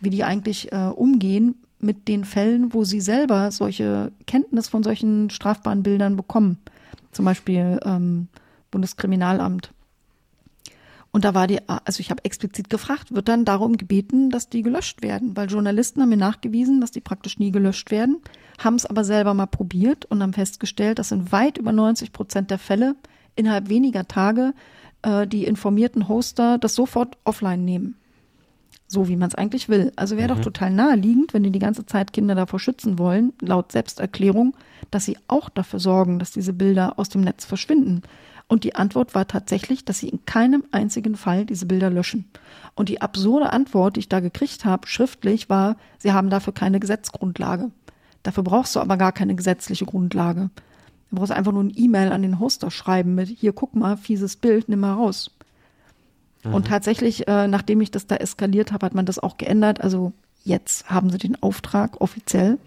[0.00, 5.30] wie die eigentlich äh, umgehen mit den Fällen, wo sie selber solche Kenntnis von solchen
[5.30, 6.58] strafbaren Bildern bekommen.
[7.12, 8.28] Zum Beispiel ähm,
[8.70, 9.70] Bundeskriminalamt.
[11.12, 14.62] Und da war die, also ich habe explizit gefragt, wird dann darum gebeten, dass die
[14.62, 18.20] gelöscht werden, weil Journalisten haben mir nachgewiesen, dass die praktisch nie gelöscht werden
[18.58, 22.50] haben es aber selber mal probiert und haben festgestellt, dass in weit über 90 Prozent
[22.50, 22.94] der Fälle
[23.36, 24.54] innerhalb weniger Tage
[25.02, 27.96] äh, die informierten Hoster das sofort offline nehmen.
[28.86, 29.92] So wie man es eigentlich will.
[29.96, 30.36] Also wäre mhm.
[30.38, 34.54] doch total naheliegend, wenn die die ganze Zeit Kinder davor schützen wollen, laut Selbsterklärung,
[34.90, 38.02] dass sie auch dafür sorgen, dass diese Bilder aus dem Netz verschwinden.
[38.46, 42.26] Und die Antwort war tatsächlich, dass sie in keinem einzigen Fall diese Bilder löschen.
[42.74, 46.78] Und die absurde Antwort, die ich da gekriegt habe, schriftlich, war, sie haben dafür keine
[46.78, 47.70] Gesetzgrundlage.
[48.24, 50.50] Dafür brauchst du aber gar keine gesetzliche Grundlage.
[51.10, 54.34] Du brauchst einfach nur ein E-Mail an den Hoster schreiben mit, hier, guck mal, fieses
[54.34, 55.30] Bild, nimm mal raus.
[56.42, 56.54] Mhm.
[56.54, 59.80] Und tatsächlich, äh, nachdem ich das da eskaliert habe, hat man das auch geändert.
[59.82, 62.58] Also jetzt haben sie den Auftrag offiziell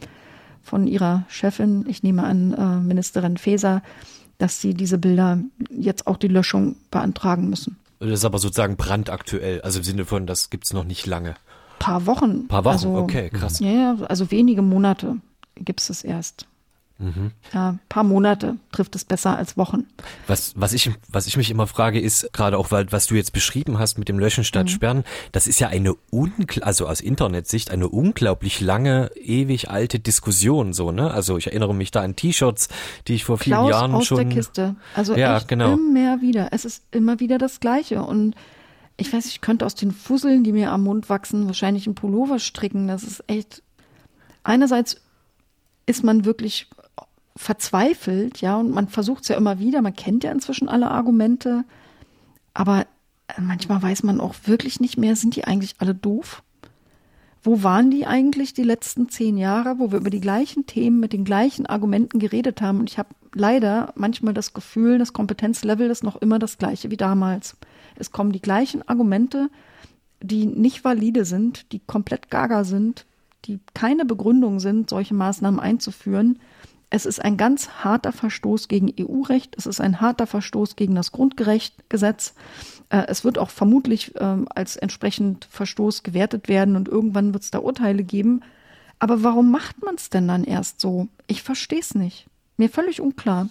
[0.61, 3.81] von ihrer Chefin, ich nehme an, äh, Ministerin Faeser,
[4.37, 5.39] dass sie diese Bilder
[5.71, 7.77] jetzt auch die Löschung beantragen müssen.
[7.99, 11.33] Das ist aber sozusagen brandaktuell, also im Sinne von, das gibt's noch nicht lange.
[11.79, 12.47] Paar Wochen.
[12.47, 13.59] Paar Wochen, also, okay, krass.
[13.59, 15.17] Ja, also wenige Monate
[15.59, 16.47] gibt es es erst.
[16.99, 17.31] Mhm.
[17.53, 19.85] Ja, paar Monate trifft es besser als Wochen.
[20.25, 23.33] Was, was ich, was ich mich immer frage, ist gerade auch, weil, was du jetzt
[23.33, 24.69] beschrieben hast mit dem Löschen statt mhm.
[24.69, 30.73] Sperren, das ist ja eine ungl also aus Internetsicht eine unglaublich lange, ewig alte Diskussion,
[30.73, 31.11] so, ne?
[31.11, 32.69] Also ich erinnere mich da an T-Shirts,
[33.07, 34.17] die ich vor vielen Klaus Jahren aus schon.
[34.17, 34.75] Der Kiste.
[34.95, 35.73] Also ja, genau.
[35.73, 36.49] immer wieder.
[36.51, 38.01] Es ist immer wieder das Gleiche.
[38.01, 38.33] Und
[38.97, 42.39] ich weiß, ich könnte aus den Fusseln, die mir am Mund wachsen, wahrscheinlich einen Pullover
[42.39, 42.87] stricken.
[42.87, 43.61] Das ist echt
[44.43, 44.99] einerseits
[45.87, 46.69] ist man wirklich
[47.35, 51.63] verzweifelt, ja, und man versucht es ja immer wieder, man kennt ja inzwischen alle Argumente,
[52.53, 52.85] aber
[53.39, 56.43] manchmal weiß man auch wirklich nicht mehr, sind die eigentlich alle doof?
[57.43, 61.13] Wo waren die eigentlich die letzten zehn Jahre, wo wir über die gleichen Themen mit
[61.13, 62.79] den gleichen Argumenten geredet haben?
[62.79, 66.97] Und ich habe leider manchmal das Gefühl, das Kompetenzlevel ist noch immer das gleiche wie
[66.97, 67.55] damals.
[67.95, 69.49] Es kommen die gleichen Argumente,
[70.21, 73.05] die nicht valide sind, die komplett gaga sind,
[73.47, 76.39] die keine Begründung sind, solche Maßnahmen einzuführen.
[76.89, 79.55] Es ist ein ganz harter Verstoß gegen EU-Recht.
[79.57, 82.33] Es ist ein harter Verstoß gegen das Grundgesetz.
[82.89, 87.51] Äh, es wird auch vermutlich ähm, als entsprechend Verstoß gewertet werden und irgendwann wird es
[87.51, 88.41] da Urteile geben.
[88.99, 91.07] Aber warum macht man es denn dann erst so?
[91.27, 92.27] Ich verstehe es nicht.
[92.55, 93.49] Mir völlig unklar.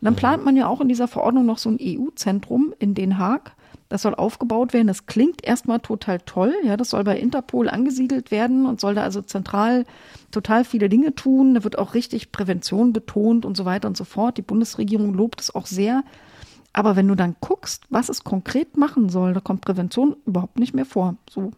[0.00, 3.52] Dann plant man ja auch in dieser Verordnung noch so ein EU-Zentrum in Den Haag.
[3.90, 4.86] Das soll aufgebaut werden.
[4.86, 6.54] Das klingt erstmal total toll.
[6.64, 9.84] Ja, das soll bei Interpol angesiedelt werden und soll da also zentral
[10.30, 11.54] total viele Dinge tun.
[11.54, 14.38] Da wird auch richtig Prävention betont und so weiter und so fort.
[14.38, 16.04] Die Bundesregierung lobt es auch sehr.
[16.72, 20.72] Aber wenn du dann guckst, was es konkret machen soll, da kommt Prävention überhaupt nicht
[20.72, 21.16] mehr vor.
[21.28, 21.50] So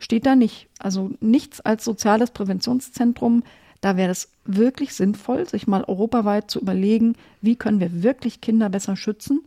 [0.00, 0.68] steht da nicht.
[0.80, 3.44] Also nichts als soziales Präventionszentrum.
[3.80, 8.68] Da wäre es wirklich sinnvoll, sich mal europaweit zu überlegen, wie können wir wirklich Kinder
[8.68, 9.42] besser schützen,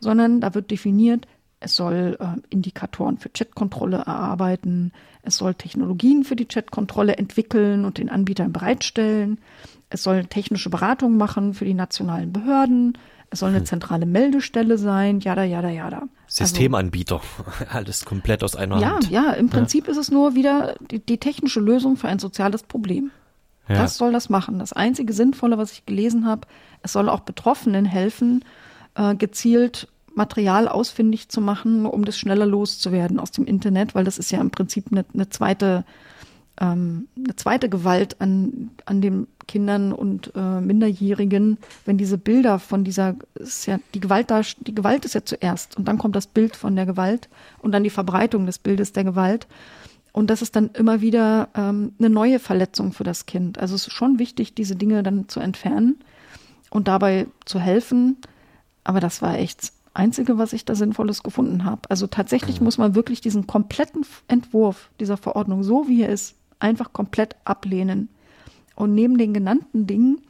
[0.00, 1.26] sondern da wird definiert,
[1.60, 4.92] es soll äh, Indikatoren für Chatkontrolle erarbeiten.
[5.22, 9.38] Es soll Technologien für die Chatkontrolle entwickeln und den Anbietern bereitstellen.
[9.88, 12.98] Es soll technische Beratung machen für die nationalen Behörden.
[13.30, 13.66] Es soll eine hm.
[13.66, 16.02] zentrale Meldestelle sein, jada, jada, jada.
[16.28, 19.10] Systemanbieter, also, alles komplett aus einer ja, Hand.
[19.10, 22.62] Ja, ja, im Prinzip ist es nur wieder die, die technische Lösung für ein soziales
[22.62, 23.10] Problem.
[23.68, 23.76] Ja.
[23.76, 24.58] Das soll das machen.
[24.58, 26.46] Das einzige Sinnvolle, was ich gelesen habe,
[26.82, 28.44] es soll auch Betroffenen helfen,
[28.94, 34.18] äh, gezielt Material ausfindig zu machen, um das schneller loszuwerden aus dem Internet, weil das
[34.18, 35.84] ist ja im Prinzip eine, eine zweite
[36.60, 42.84] ähm, eine zweite Gewalt an, an den Kindern und äh, Minderjährigen, wenn diese Bilder von
[42.84, 46.26] dieser, ist ja, die Gewalt da, die Gewalt ist ja zuerst und dann kommt das
[46.26, 49.46] Bild von der Gewalt und dann die Verbreitung des Bildes der Gewalt.
[50.12, 53.58] Und das ist dann immer wieder ähm, eine neue Verletzung für das Kind.
[53.58, 55.96] Also es ist schon wichtig, diese Dinge dann zu entfernen
[56.70, 58.16] und dabei zu helfen.
[58.82, 61.82] Aber das war echt Einzige, was ich da Sinnvolles gefunden habe.
[61.88, 62.64] Also tatsächlich mhm.
[62.64, 68.08] muss man wirklich diesen kompletten Entwurf dieser Verordnung, so wie er ist, einfach komplett ablehnen.
[68.74, 70.20] Und neben den genannten Dingen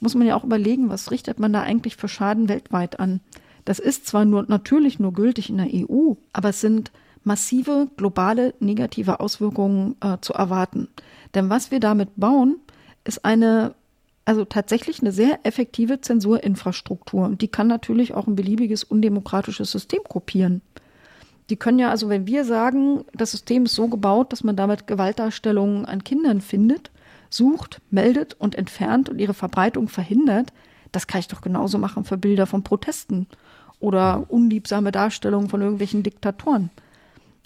[0.00, 3.20] muss man ja auch überlegen, was richtet man da eigentlich für Schaden weltweit an.
[3.64, 6.90] Das ist zwar nur natürlich nur gültig in der EU, aber es sind
[7.22, 10.88] massive globale negative Auswirkungen äh, zu erwarten.
[11.34, 12.56] Denn was wir damit bauen,
[13.04, 13.74] ist eine
[14.24, 17.24] also tatsächlich eine sehr effektive Zensurinfrastruktur.
[17.24, 20.62] Und die kann natürlich auch ein beliebiges undemokratisches System kopieren.
[21.50, 24.86] Die können ja, also wenn wir sagen, das System ist so gebaut, dass man damit
[24.86, 26.90] Gewaltdarstellungen an Kindern findet,
[27.30, 30.52] sucht, meldet und entfernt und ihre Verbreitung verhindert,
[30.92, 33.26] das kann ich doch genauso machen für Bilder von Protesten
[33.80, 36.70] oder unliebsame Darstellungen von irgendwelchen Diktatoren.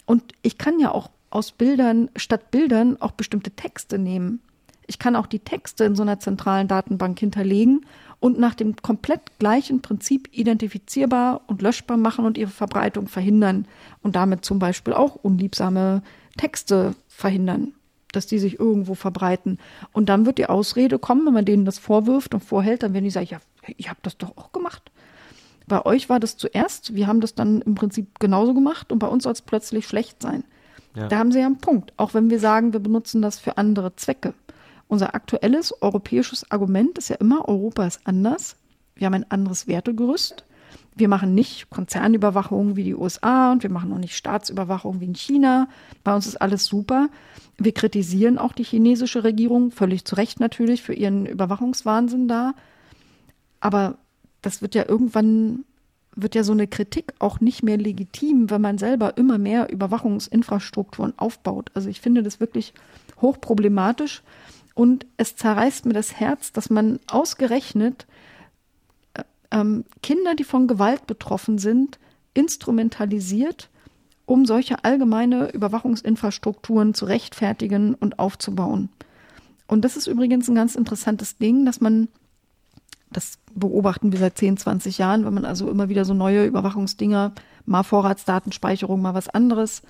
[0.05, 4.41] Und ich kann ja auch aus Bildern, statt Bildern auch bestimmte Texte nehmen.
[4.87, 7.85] Ich kann auch die Texte in so einer zentralen Datenbank hinterlegen
[8.19, 13.67] und nach dem komplett gleichen Prinzip identifizierbar und löschbar machen und ihre Verbreitung verhindern
[14.01, 16.01] und damit zum Beispiel auch unliebsame
[16.37, 17.73] Texte verhindern,
[18.13, 19.59] dass die sich irgendwo verbreiten.
[19.91, 23.03] Und dann wird die Ausrede kommen, wenn man denen das vorwirft und vorhält, dann werden
[23.03, 23.39] die sagen, ja,
[23.75, 24.91] ich habe das doch auch gemacht.
[25.67, 29.07] Bei euch war das zuerst, wir haben das dann im Prinzip genauso gemacht und bei
[29.07, 30.45] uns soll es plötzlich schlecht sein.
[30.95, 31.09] Ja.
[31.09, 33.95] Da haben sie ja einen Punkt, auch wenn wir sagen, wir benutzen das für andere
[33.97, 34.33] Zwecke.
[34.87, 38.55] Unser aktuelles europäisches Argument ist ja immer, Europa ist anders.
[38.95, 40.45] Wir haben ein anderes Wertegerüst.
[40.95, 45.15] Wir machen nicht Konzernüberwachung wie die USA und wir machen auch nicht Staatsüberwachung wie in
[45.15, 45.67] China.
[46.03, 47.09] Bei uns ist alles super.
[47.57, 52.53] Wir kritisieren auch die chinesische Regierung, völlig zu Recht natürlich, für ihren Überwachungswahnsinn da.
[53.59, 53.97] Aber
[54.41, 55.65] das wird ja irgendwann,
[56.15, 61.13] wird ja so eine Kritik auch nicht mehr legitim, wenn man selber immer mehr Überwachungsinfrastrukturen
[61.17, 61.69] aufbaut.
[61.75, 62.73] Also ich finde das wirklich
[63.21, 64.23] hochproblematisch.
[64.77, 68.05] Und es zerreißt mir das Herz, dass man ausgerechnet
[69.15, 71.97] äh, ähm, Kinder, die von Gewalt betroffen sind,
[72.35, 73.71] instrumentalisiert,
[74.27, 78.89] um solche allgemeine Überwachungsinfrastrukturen zu rechtfertigen und aufzubauen.
[79.65, 82.07] Und das ist übrigens ein ganz interessantes Ding, dass man,
[83.09, 87.31] das beobachten wir seit 10, 20 Jahren, wenn man also immer wieder so neue Überwachungsdinger,
[87.65, 89.81] mal Vorratsdatenspeicherung, mal was anderes,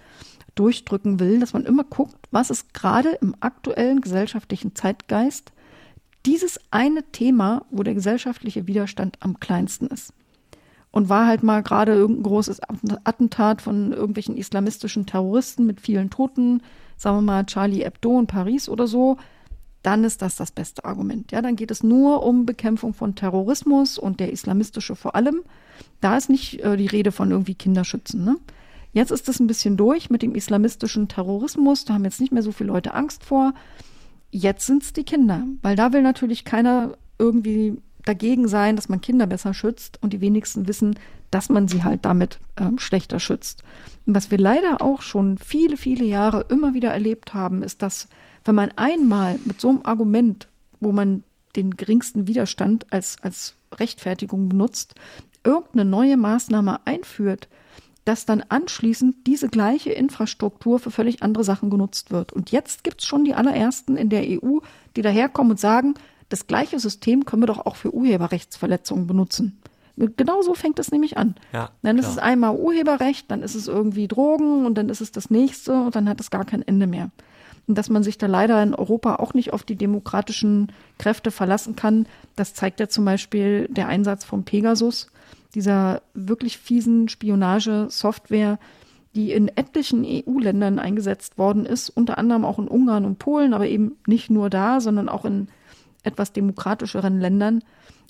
[0.57, 5.51] durchdrücken will, dass man immer guckt, was ist gerade im aktuellen gesellschaftlichen Zeitgeist
[6.25, 10.13] dieses eine Thema, wo der gesellschaftliche Widerstand am kleinsten ist.
[10.91, 12.61] Und war halt mal gerade irgendein großes
[13.03, 16.61] Attentat von irgendwelchen islamistischen Terroristen mit vielen Toten,
[16.97, 19.17] sagen wir mal Charlie Hebdo in Paris oder so,
[19.83, 21.31] dann ist das das beste Argument.
[21.31, 25.43] Ja, dann geht es nur um Bekämpfung von Terrorismus und der islamistische vor allem.
[26.01, 28.25] Da ist nicht äh, die Rede von irgendwie Kinderschützen.
[28.25, 28.35] Ne?
[28.93, 31.85] Jetzt ist es ein bisschen durch mit dem islamistischen Terrorismus.
[31.85, 33.53] Da haben jetzt nicht mehr so viele Leute Angst vor.
[34.31, 39.01] Jetzt sind es die Kinder, weil da will natürlich keiner irgendwie dagegen sein, dass man
[39.01, 40.97] Kinder besser schützt und die wenigsten wissen,
[41.31, 43.63] dass man sie halt damit ähm, schlechter schützt.
[44.05, 48.07] Und was wir leider auch schon viele, viele Jahre immer wieder erlebt haben, ist, dass
[48.45, 50.47] wenn man einmal mit so einem Argument,
[50.79, 51.23] wo man
[51.55, 54.95] den geringsten Widerstand als, als Rechtfertigung benutzt,
[55.43, 57.49] irgendeine neue Maßnahme einführt,
[58.07, 62.31] dass dann anschließend diese gleiche Infrastruktur für völlig andere Sachen genutzt wird.
[62.31, 64.59] Und jetzt gibt es schon die allerersten in der EU,
[64.95, 65.95] die daherkommen und sagen,
[66.29, 69.59] das gleiche System können wir doch auch für Urheberrechtsverletzungen benutzen.
[69.97, 71.35] Genau so fängt es nämlich an.
[71.51, 75.11] Ja, dann ist es einmal Urheberrecht, dann ist es irgendwie Drogen und dann ist es
[75.11, 77.09] das nächste und dann hat es gar kein Ende mehr.
[77.67, 81.75] Und dass man sich da leider in Europa auch nicht auf die demokratischen Kräfte verlassen
[81.75, 82.05] kann,
[82.37, 85.09] das zeigt ja zum Beispiel der Einsatz von Pegasus
[85.57, 88.59] dieser wirklich fiesen Spionagesoftware,
[89.15, 93.65] die in etlichen EU-Ländern eingesetzt worden ist, unter anderem auch in Ungarn und Polen, aber
[93.65, 95.47] eben nicht nur da, sondern auch in
[96.03, 97.63] etwas demokratischeren Ländern,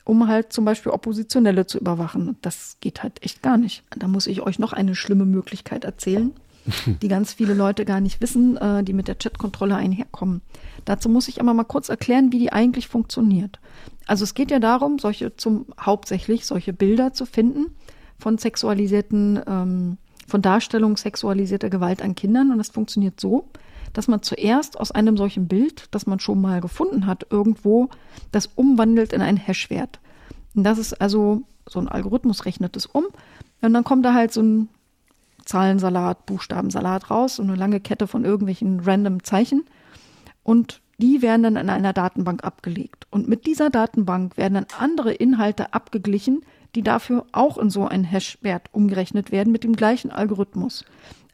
[0.04, 2.36] um halt zum Beispiel Oppositionelle zu überwachen.
[2.42, 3.86] Das geht halt echt gar nicht.
[3.98, 6.34] Da muss ich euch noch eine schlimme Möglichkeit erzählen.
[7.02, 10.42] die ganz viele Leute gar nicht wissen, äh, die mit der Chatkontrolle einherkommen.
[10.88, 13.60] Dazu muss ich aber mal kurz erklären, wie die eigentlich funktioniert.
[14.06, 17.76] Also es geht ja darum, solche zum hauptsächlich solche Bilder zu finden
[18.18, 19.98] von sexualisierten, ähm,
[20.28, 22.54] von Darstellung sexualisierter Gewalt an Kindern.
[22.54, 23.50] Und das funktioniert so,
[23.92, 27.90] dass man zuerst aus einem solchen Bild, das man schon mal gefunden hat, irgendwo
[28.32, 30.00] das umwandelt in einen Hashwert.
[30.56, 33.04] Und das ist also so ein Algorithmus rechnet es um.
[33.60, 34.70] Und dann kommt da halt so ein
[35.44, 39.66] Zahlensalat, Buchstabensalat raus, so eine lange Kette von irgendwelchen random Zeichen.
[40.48, 43.06] Und die werden dann in einer Datenbank abgelegt.
[43.12, 48.06] Und mit dieser Datenbank werden dann andere Inhalte abgeglichen, die dafür auch in so einen
[48.06, 50.86] Hashwert umgerechnet werden mit dem gleichen Algorithmus.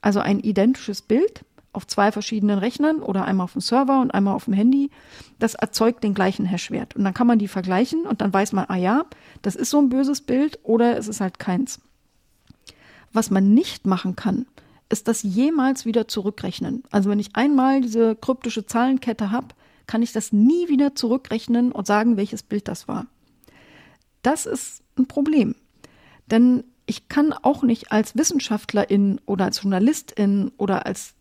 [0.02, 4.34] Also ein identisches Bild auf zwei verschiedenen Rechnern oder einmal auf dem Server und einmal
[4.34, 4.90] auf dem Handy,
[5.38, 6.96] das erzeugt den gleichen Hashwert.
[6.96, 9.06] Und dann kann man die vergleichen und dann weiß man, ah ja,
[9.44, 11.80] das ist so ein böses Bild oder es ist halt keins.
[13.12, 14.48] Was man nicht machen kann,
[14.94, 16.84] ist das jemals wieder zurückrechnen.
[16.92, 19.48] Also wenn ich einmal diese kryptische Zahlenkette habe,
[19.88, 23.08] kann ich das nie wieder zurückrechnen und sagen, welches Bild das war.
[24.22, 25.56] Das ist ein Problem.
[26.28, 31.16] Denn ich kann auch nicht als Wissenschaftlerin oder als Journalistin oder als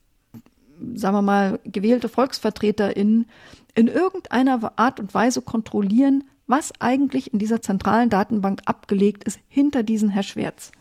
[0.95, 3.27] sagen wir mal, gewählte VolksvertreterInnen
[3.75, 9.83] in irgendeiner Art und Weise kontrollieren, was eigentlich in dieser zentralen Datenbank abgelegt ist hinter
[9.83, 10.73] diesen Hashwerts.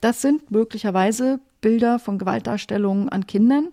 [0.00, 3.70] Das sind möglicherweise Bilder von Gewaltdarstellungen an Kindern,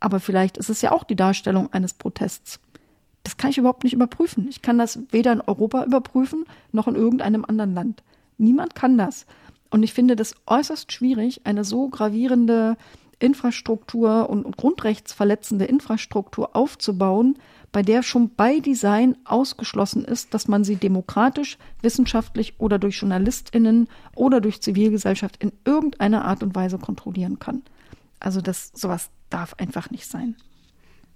[0.00, 2.60] aber vielleicht ist es ja auch die Darstellung eines Protests.
[3.24, 4.46] Das kann ich überhaupt nicht überprüfen.
[4.48, 8.02] Ich kann das weder in Europa überprüfen noch in irgendeinem anderen Land.
[8.38, 9.26] Niemand kann das.
[9.70, 12.76] Und ich finde das äußerst schwierig, eine so gravierende
[13.18, 17.36] Infrastruktur und, und grundrechtsverletzende Infrastruktur aufzubauen,
[17.72, 23.88] bei der schon bei Design ausgeschlossen ist, dass man sie demokratisch, wissenschaftlich oder durch JournalistInnen
[24.14, 27.62] oder durch Zivilgesellschaft in irgendeiner Art und Weise kontrollieren kann.
[28.20, 30.36] Also das, sowas darf einfach nicht sein.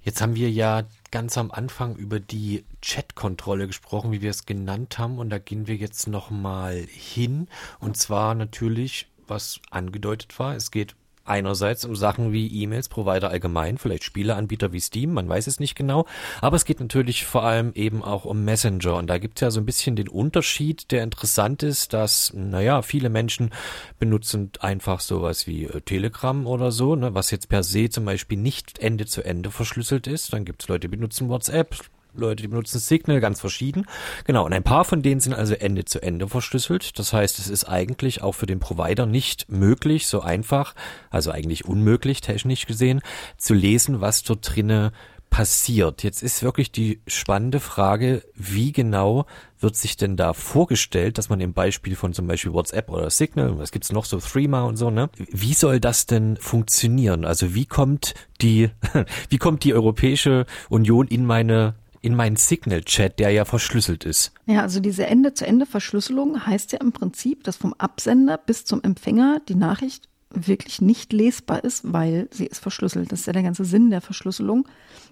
[0.02, 4.98] Jetzt haben wir ja ganz am Anfang über die Chatkontrolle gesprochen, wie wir es genannt
[4.98, 7.46] haben, und da gehen wir jetzt nochmal hin.
[7.78, 13.78] Und zwar natürlich, was angedeutet war, es geht einerseits um Sachen wie E-Mails, Provider allgemein,
[13.78, 16.06] vielleicht Spieleanbieter wie Steam, man weiß es nicht genau.
[16.40, 18.96] Aber es geht natürlich vor allem eben auch um Messenger.
[18.96, 22.82] Und da gibt es ja so ein bisschen den Unterschied, der interessant ist, dass, naja,
[22.82, 23.50] viele Menschen
[23.98, 28.38] benutzen einfach sowas wie äh, Telegram oder so, ne, was jetzt per se zum Beispiel
[28.38, 30.32] nicht Ende zu Ende verschlüsselt ist.
[30.32, 31.76] Dann gibt es Leute, die benutzen WhatsApp,
[32.14, 33.86] Leute, die benutzen Signal, ganz verschieden.
[34.24, 36.98] Genau, und ein paar von denen sind also Ende zu Ende verschlüsselt.
[36.98, 40.74] Das heißt, es ist eigentlich auch für den Provider nicht möglich, so einfach,
[41.10, 43.00] also eigentlich unmöglich, technisch gesehen,
[43.38, 44.92] zu lesen, was dort drinne
[45.32, 46.02] passiert.
[46.02, 49.24] Jetzt ist wirklich die spannende Frage, wie genau
[49.58, 53.58] wird sich denn da vorgestellt, dass man im Beispiel von zum Beispiel WhatsApp oder Signal,
[53.58, 55.08] was gibt's noch so, Threema und so, ne?
[55.16, 57.24] Wie soll das denn funktionieren?
[57.24, 58.68] Also wie kommt die,
[59.30, 64.32] wie kommt die Europäische Union in meine in meinen Signal-Chat, der ja verschlüsselt ist.
[64.46, 69.54] Ja, also diese Ende-zu-Ende-Verschlüsselung heißt ja im Prinzip, dass vom Absender bis zum Empfänger die
[69.54, 73.12] Nachricht wirklich nicht lesbar ist, weil sie ist verschlüsselt.
[73.12, 74.66] Das ist ja der ganze Sinn der Verschlüsselung.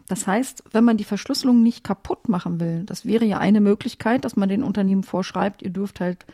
[0.09, 4.25] Das heißt, wenn man die Verschlüsselung nicht kaputt machen will, das wäre ja eine Möglichkeit,
[4.25, 6.27] dass man den Unternehmen vorschreibt, ihr dürft halt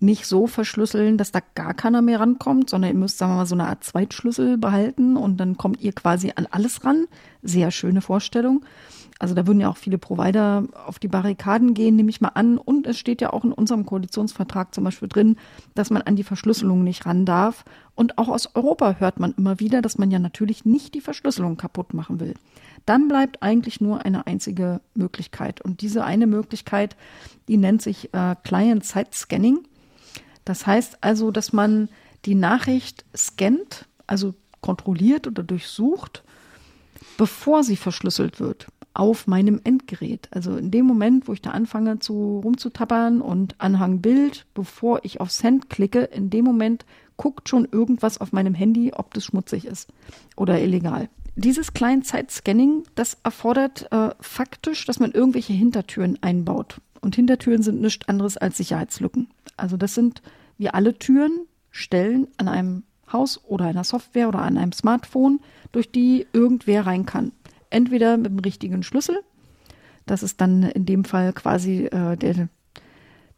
[0.00, 3.46] nicht so verschlüsseln, dass da gar keiner mehr rankommt, sondern ihr müsst, sagen wir mal,
[3.46, 7.06] so eine Art Zweitschlüssel behalten und dann kommt ihr quasi an alles ran.
[7.42, 8.64] Sehr schöne Vorstellung.
[9.18, 12.56] Also da würden ja auch viele Provider auf die Barrikaden gehen, nehme ich mal an.
[12.56, 15.36] Und es steht ja auch in unserem Koalitionsvertrag zum Beispiel drin,
[15.74, 17.64] dass man an die Verschlüsselung nicht ran darf.
[17.96, 21.56] Und auch aus Europa hört man immer wieder, dass man ja natürlich nicht die Verschlüsselung
[21.56, 22.34] kaputt machen will.
[22.86, 25.60] Dann bleibt eigentlich nur eine einzige Möglichkeit.
[25.62, 26.96] Und diese eine Möglichkeit,
[27.48, 29.66] die nennt sich äh, Client-Side-Scanning.
[30.44, 31.88] Das heißt also, dass man
[32.24, 36.22] die Nachricht scannt, also kontrolliert oder durchsucht,
[37.16, 40.28] bevor sie verschlüsselt wird auf meinem Endgerät.
[40.32, 45.20] Also in dem Moment, wo ich da anfange zu rumzutappern und Anhang Bild, bevor ich
[45.20, 46.84] auf Send klicke, in dem Moment
[47.16, 49.88] guckt schon irgendwas auf meinem Handy, ob das schmutzig ist
[50.36, 51.08] oder illegal.
[51.36, 56.80] Dieses Client-Side-Scanning, das erfordert äh, faktisch, dass man irgendwelche Hintertüren einbaut.
[57.00, 59.28] Und Hintertüren sind nichts anderes als Sicherheitslücken.
[59.56, 60.22] Also das sind
[60.58, 62.82] wie alle Türen, Stellen an einem
[63.12, 65.38] Haus oder einer Software oder an einem Smartphone,
[65.70, 67.30] durch die irgendwer rein kann
[67.70, 69.18] entweder mit dem richtigen Schlüssel,
[70.06, 72.48] das ist dann in dem Fall quasi äh, der,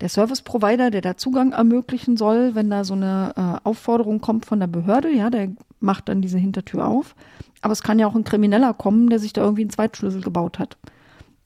[0.00, 4.46] der Service Provider, der da Zugang ermöglichen soll, wenn da so eine äh, Aufforderung kommt
[4.46, 5.50] von der Behörde, ja, der
[5.80, 7.14] macht dann diese Hintertür auf.
[7.62, 10.58] Aber es kann ja auch ein Krimineller kommen, der sich da irgendwie einen Zweitschlüssel gebaut
[10.58, 10.76] hat.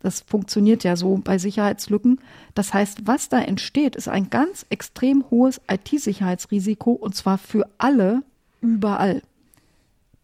[0.01, 2.21] Das funktioniert ja so bei Sicherheitslücken.
[2.55, 8.23] Das heißt, was da entsteht, ist ein ganz extrem hohes IT-Sicherheitsrisiko und zwar für alle
[8.61, 9.23] überall.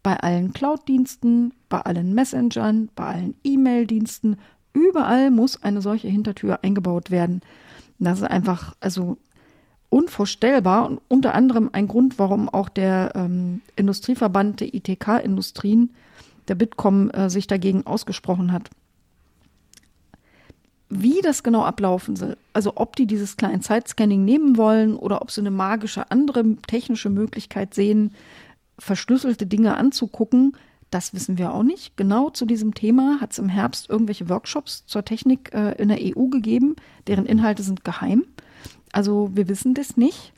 [0.03, 4.37] Bei allen Cloud-Diensten, bei allen Messengern, bei allen E-Mail-Diensten,
[4.73, 7.41] überall muss eine solche Hintertür eingebaut werden.
[7.99, 9.17] Das ist einfach, also
[9.89, 15.91] unvorstellbar und unter anderem ein Grund, warum auch der ähm, Industrieverband der ITK-Industrien,
[16.47, 18.69] der Bitkom, äh, sich dagegen ausgesprochen hat.
[20.89, 25.41] Wie das genau ablaufen soll, also ob die dieses Client-Side-Scanning nehmen wollen oder ob sie
[25.41, 28.13] eine magische andere technische Möglichkeit sehen,
[28.81, 30.57] verschlüsselte Dinge anzugucken,
[30.89, 31.95] das wissen wir auch nicht.
[31.95, 35.99] Genau zu diesem Thema hat es im Herbst irgendwelche Workshops zur Technik äh, in der
[36.01, 36.75] EU gegeben,
[37.07, 38.25] deren Inhalte sind geheim.
[38.91, 40.33] Also wir wissen das nicht.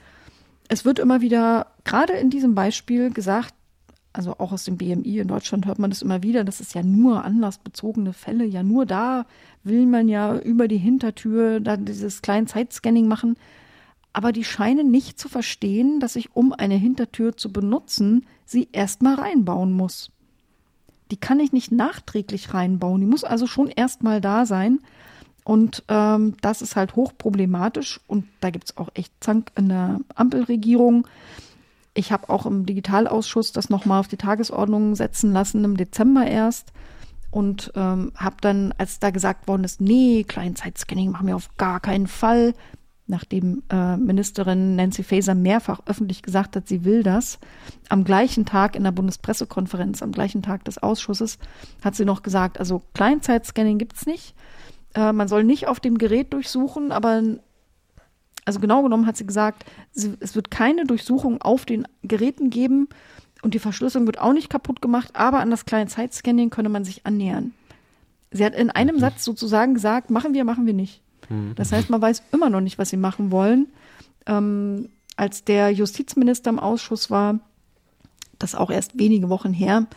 [0.68, 3.56] Es wird immer wieder, gerade in diesem Beispiel gesagt,
[4.14, 6.84] also auch aus dem BMI in Deutschland hört man das immer wieder, das ist ja
[6.84, 9.26] nur anlassbezogene Fälle, ja nur da
[9.64, 13.38] will man ja über die Hintertür dann dieses kleine Zeitscanning machen.
[14.16, 19.16] Aber die scheinen nicht zu verstehen, dass ich, um eine Hintertür zu benutzen, sie erstmal
[19.16, 20.10] reinbauen muss.
[21.12, 24.80] Die kann ich nicht nachträglich reinbauen, die muss also schon erstmal da sein.
[25.44, 30.00] Und ähm, das ist halt hochproblematisch und da gibt es auch echt Zank in der
[30.16, 31.06] Ampelregierung.
[31.94, 36.72] Ich habe auch im Digitalausschuss das nochmal auf die Tagesordnung setzen lassen, im Dezember erst.
[37.30, 41.80] Und ähm, habe dann, als da gesagt worden ist, nee, Kleinzeitscanning machen wir auf gar
[41.80, 42.54] keinen Fall,
[43.14, 47.38] nachdem äh, Ministerin Nancy Faeser mehrfach öffentlich gesagt hat, sie will das,
[47.90, 51.38] am gleichen Tag in der Bundespressekonferenz, am gleichen Tag des Ausschusses,
[51.86, 54.34] hat sie noch gesagt, also Kleinzeitscanning gibt's nicht.
[54.96, 57.22] Äh, man soll nicht auf dem Gerät durchsuchen, aber
[58.46, 62.90] also genau genommen hat sie gesagt, sie, es wird keine Durchsuchung auf den Geräten geben
[63.44, 66.84] und die Verschlüsselung wird auch nicht kaputt gemacht, aber an das kleine Zeitscanning könne man
[66.84, 67.54] sich annähern.
[68.32, 68.98] Sie hat in einem.
[68.98, 71.03] Satz sozusagen gesagt, machen wir, machen wir nicht.
[71.30, 71.54] Mhm.
[71.56, 73.68] Das heißt, man weiß immer noch nicht, was sie machen wollen.
[74.26, 77.40] Ähm, als der Justizminister im Ausschuss war,
[78.40, 79.88] das auch erst wenige Wochen her,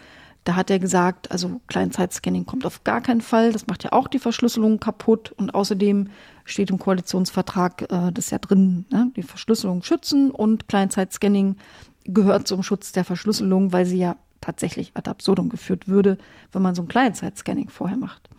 [0.46, 3.52] da hat er gesagt, also Kleinzeitscanning kommt auf gar keinen Fall.
[3.52, 5.32] Das macht ja auch die Verschlüsselung kaputt.
[5.32, 6.10] Und außerdem
[6.44, 9.10] steht im Koalitionsvertrag äh, das ja drin, ne?
[9.16, 11.56] die Verschlüsselung schützen und Kleinzeitscanning
[12.04, 16.16] gehört zum Schutz der Verschlüsselung, weil sie ja tatsächlich ad absurdum geführt würde,
[16.52, 18.30] wenn man so ein Kleinzeitscanning vorher macht.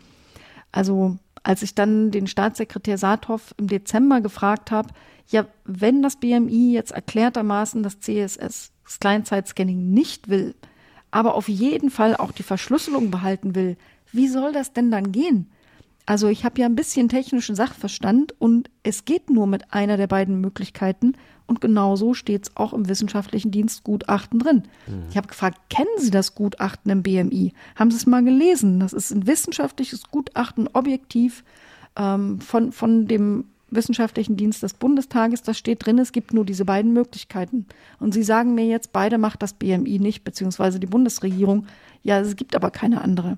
[0.71, 1.17] Also
[1.47, 4.89] als ich dann den Staatssekretär Saathoff im Dezember gefragt habe,
[5.29, 10.55] ja, wenn das BMI jetzt erklärtermaßen das CSS, das Kleinzeitscanning nicht will,
[11.09, 13.77] aber auf jeden Fall auch die Verschlüsselung behalten will,
[14.11, 15.49] wie soll das denn dann gehen?
[16.05, 20.07] Also ich habe ja ein bisschen technischen Sachverstand und es geht nur mit einer der
[20.07, 21.13] beiden Möglichkeiten
[21.47, 24.63] und genauso steht es auch im wissenschaftlichen Dienstgutachten drin.
[24.85, 25.03] Mhm.
[25.09, 27.53] Ich habe gefragt, kennen Sie das Gutachten im BMI?
[27.75, 28.79] Haben Sie es mal gelesen?
[28.79, 31.43] Das ist ein wissenschaftliches Gutachten, objektiv
[31.95, 36.63] ähm, von, von dem wissenschaftlichen Dienst des Bundestages, da steht drin, es gibt nur diese
[36.63, 37.65] beiden Möglichkeiten.
[37.99, 41.67] Und Sie sagen mir jetzt, beide macht das BMI nicht, beziehungsweise die Bundesregierung.
[42.03, 43.37] Ja, es gibt aber keine andere.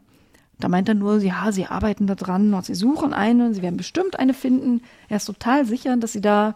[0.60, 3.78] Da meint er nur, ja, sie arbeiten da dran und sie suchen eine, sie werden
[3.78, 4.82] bestimmt eine finden.
[5.08, 6.56] Er ist total sicher, dass sie da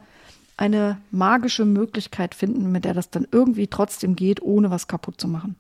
[0.58, 5.28] eine magische Möglichkeit finden, mit der das dann irgendwie trotzdem geht, ohne was kaputt zu
[5.28, 5.56] machen.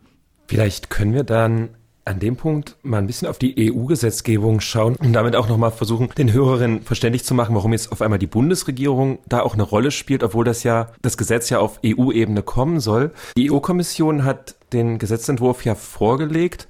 [0.47, 1.69] Vielleicht können wir dann
[2.05, 6.09] an dem Punkt mal ein bisschen auf die EU-Gesetzgebung schauen und damit auch nochmal versuchen,
[6.17, 9.89] den Hörerinnen verständlich zu machen, warum jetzt auf einmal die Bundesregierung da auch eine Rolle
[9.89, 13.11] spielt, obwohl das ja, das Gesetz ja auf EU-Ebene kommen soll.
[13.37, 16.67] Die EU-Kommission hat den Gesetzentwurf ja vorgelegt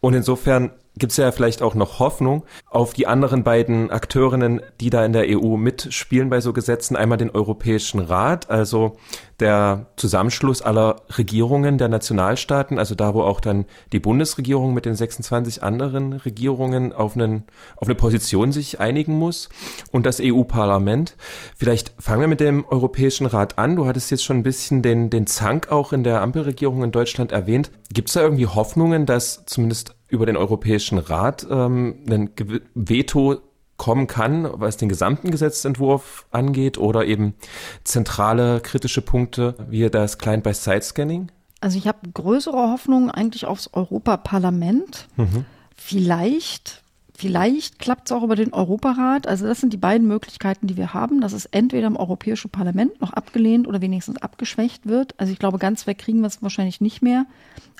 [0.00, 4.90] und insofern gibt es ja vielleicht auch noch Hoffnung auf die anderen beiden Akteurinnen, die
[4.90, 6.96] da in der EU mitspielen bei so Gesetzen.
[6.96, 8.96] Einmal den Europäischen Rat, also
[9.40, 14.94] der Zusammenschluss aller Regierungen der Nationalstaaten, also da, wo auch dann die Bundesregierung mit den
[14.94, 17.44] 26 anderen Regierungen auf, einen,
[17.76, 19.48] auf eine Position sich einigen muss
[19.90, 21.16] und das EU-Parlament.
[21.56, 23.74] Vielleicht fangen wir mit dem Europäischen Rat an.
[23.74, 27.32] Du hattest jetzt schon ein bisschen den, den Zank auch in der Ampelregierung in Deutschland
[27.32, 27.72] erwähnt.
[27.92, 32.30] Gibt es da irgendwie Hoffnungen, dass zumindest über den Europäischen Rat ähm, ein
[32.74, 33.40] Veto
[33.76, 37.34] kommen kann, was den gesamten Gesetzentwurf angeht oder eben
[37.82, 41.32] zentrale kritische Punkte wie das Client-by-Side-Scanning?
[41.60, 45.08] Also ich habe größere Hoffnungen eigentlich aufs Europaparlament.
[45.16, 45.44] Mhm.
[45.74, 46.83] Vielleicht
[47.16, 49.28] Vielleicht klappt es auch über den Europarat.
[49.28, 53.00] Also das sind die beiden Möglichkeiten, die wir haben, dass es entweder im Europäischen Parlament
[53.00, 55.14] noch abgelehnt oder wenigstens abgeschwächt wird.
[55.18, 57.26] Also ich glaube, ganz weg kriegen wir es wahrscheinlich nicht mehr,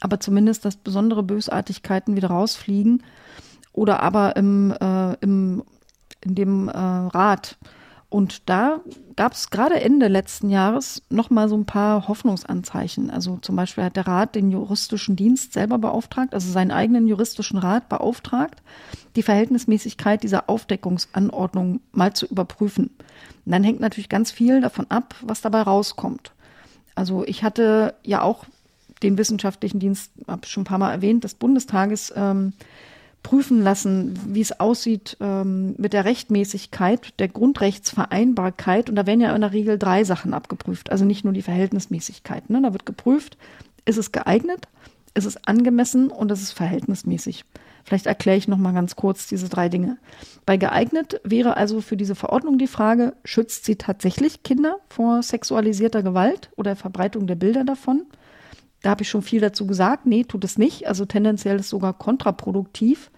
[0.00, 3.02] aber zumindest, dass besondere Bösartigkeiten wieder rausfliegen
[3.72, 5.64] oder aber im, äh, im
[6.24, 7.56] in dem äh, Rat.
[8.14, 8.80] Und da
[9.16, 13.10] gab es gerade Ende letzten Jahres noch mal so ein paar Hoffnungsanzeichen.
[13.10, 17.58] Also zum Beispiel hat der Rat den juristischen Dienst selber beauftragt, also seinen eigenen juristischen
[17.58, 18.62] Rat beauftragt,
[19.16, 22.90] die Verhältnismäßigkeit dieser Aufdeckungsanordnung mal zu überprüfen.
[23.46, 26.30] Und dann hängt natürlich ganz viel davon ab, was dabei rauskommt.
[26.94, 28.44] Also ich hatte ja auch
[29.02, 32.52] den wissenschaftlichen Dienst, habe schon ein paar Mal erwähnt, des Bundestages ähm,
[33.24, 38.88] prüfen lassen, wie es aussieht ähm, mit der Rechtmäßigkeit, der Grundrechtsvereinbarkeit.
[38.88, 42.50] Und da werden ja in der Regel drei Sachen abgeprüft, also nicht nur die Verhältnismäßigkeit.
[42.50, 42.62] Ne?
[42.62, 43.36] Da wird geprüft,
[43.86, 44.68] ist es geeignet,
[45.14, 47.44] ist es angemessen und ist es verhältnismäßig.
[47.82, 49.96] Vielleicht erkläre ich noch mal ganz kurz diese drei Dinge.
[50.46, 56.02] Bei geeignet wäre also für diese Verordnung die Frage, schützt sie tatsächlich Kinder vor sexualisierter
[56.02, 58.04] Gewalt oder Verbreitung der Bilder davon?
[58.84, 60.04] Da habe ich schon viel dazu gesagt.
[60.04, 60.86] Nee, tut es nicht.
[60.86, 63.10] Also tendenziell ist es sogar kontraproduktiv.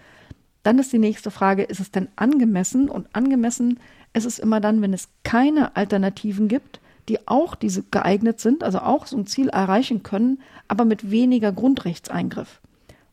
[0.62, 2.88] Dann ist die nächste Frage, ist es denn angemessen?
[2.88, 3.80] Und angemessen
[4.12, 8.78] ist es immer dann, wenn es keine Alternativen gibt, die auch diese geeignet sind, also
[8.78, 12.60] auch so ein Ziel erreichen können, aber mit weniger Grundrechtseingriff.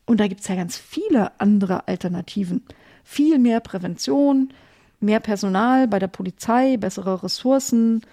[0.06, 2.62] Und da gibt es ja ganz viele andere Alternativen.
[3.04, 4.54] Viel mehr Prävention,
[5.00, 8.04] mehr Personal bei der Polizei, bessere Ressourcen,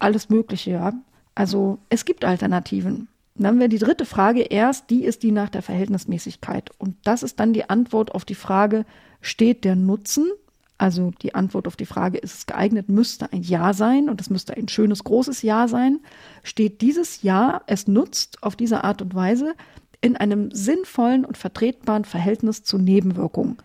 [0.00, 0.92] alles Mögliche, ja.
[1.36, 3.06] Also es gibt Alternativen.
[3.34, 6.70] Dann haben wir die dritte Frage erst, die ist die nach der Verhältnismäßigkeit.
[6.78, 8.84] Und das ist dann die Antwort auf die Frage,
[9.20, 10.30] steht der Nutzen,
[10.76, 14.30] also die Antwort auf die Frage, ist es geeignet, müsste ein Ja sein und es
[14.30, 16.00] müsste ein schönes, großes Ja sein.
[16.42, 19.54] Steht dieses Ja, es nutzt auf diese Art und Weise
[20.00, 23.58] in einem sinnvollen und vertretbaren Verhältnis zu Nebenwirkungen.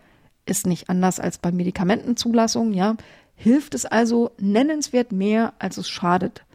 [0.45, 2.95] Ist nicht anders als bei Medikamentenzulassungen, ja.
[3.35, 6.45] Hilft es also nennenswert mehr, als es schadet.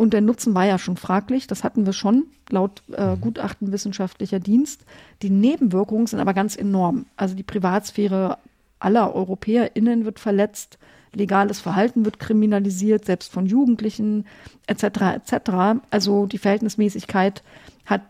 [0.00, 3.20] Und der Nutzen war ja schon fraglich, das hatten wir schon, laut äh, mhm.
[3.20, 4.86] Gutachten wissenschaftlicher Dienst.
[5.20, 7.04] Die Nebenwirkungen sind aber ganz enorm.
[7.18, 8.38] Also die Privatsphäre
[8.78, 10.78] aller EuropäerInnen wird verletzt,
[11.12, 14.24] legales Verhalten wird kriminalisiert, selbst von Jugendlichen
[14.66, 14.84] etc.
[15.16, 15.82] etc.
[15.90, 17.42] Also die Verhältnismäßigkeit
[17.84, 18.00] hat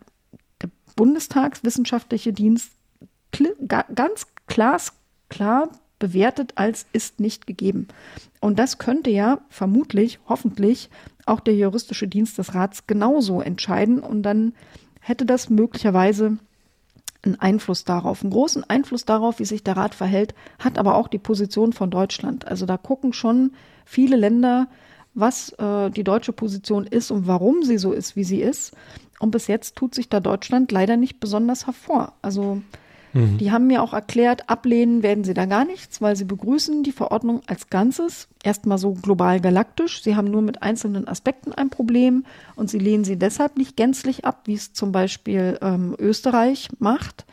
[0.62, 2.70] der Bundestagswissenschaftliche Dienst
[3.96, 7.88] ganz klar bewertet als ist nicht gegeben.
[8.40, 10.88] Und das könnte ja vermutlich, hoffentlich
[11.26, 14.54] auch der juristische Dienst des Rats genauso entscheiden und dann
[15.00, 16.38] hätte das möglicherweise
[17.22, 18.22] einen Einfluss darauf.
[18.22, 21.90] Einen großen Einfluss darauf, wie sich der Rat verhält, hat aber auch die Position von
[21.90, 22.48] Deutschland.
[22.48, 23.52] Also da gucken schon
[23.84, 24.68] viele Länder,
[25.12, 28.74] was äh, die deutsche Position ist und warum sie so ist, wie sie ist.
[29.18, 32.14] Und bis jetzt tut sich da Deutschland leider nicht besonders hervor.
[32.22, 32.62] Also
[33.12, 33.38] Mhm.
[33.38, 36.92] Die haben mir auch erklärt, ablehnen werden sie da gar nichts, weil sie begrüßen die
[36.92, 38.28] Verordnung als Ganzes.
[38.42, 40.02] Erstmal so global galaktisch.
[40.02, 42.24] Sie haben nur mit einzelnen Aspekten ein Problem
[42.56, 47.26] und sie lehnen sie deshalb nicht gänzlich ab, wie es zum Beispiel ähm, Österreich macht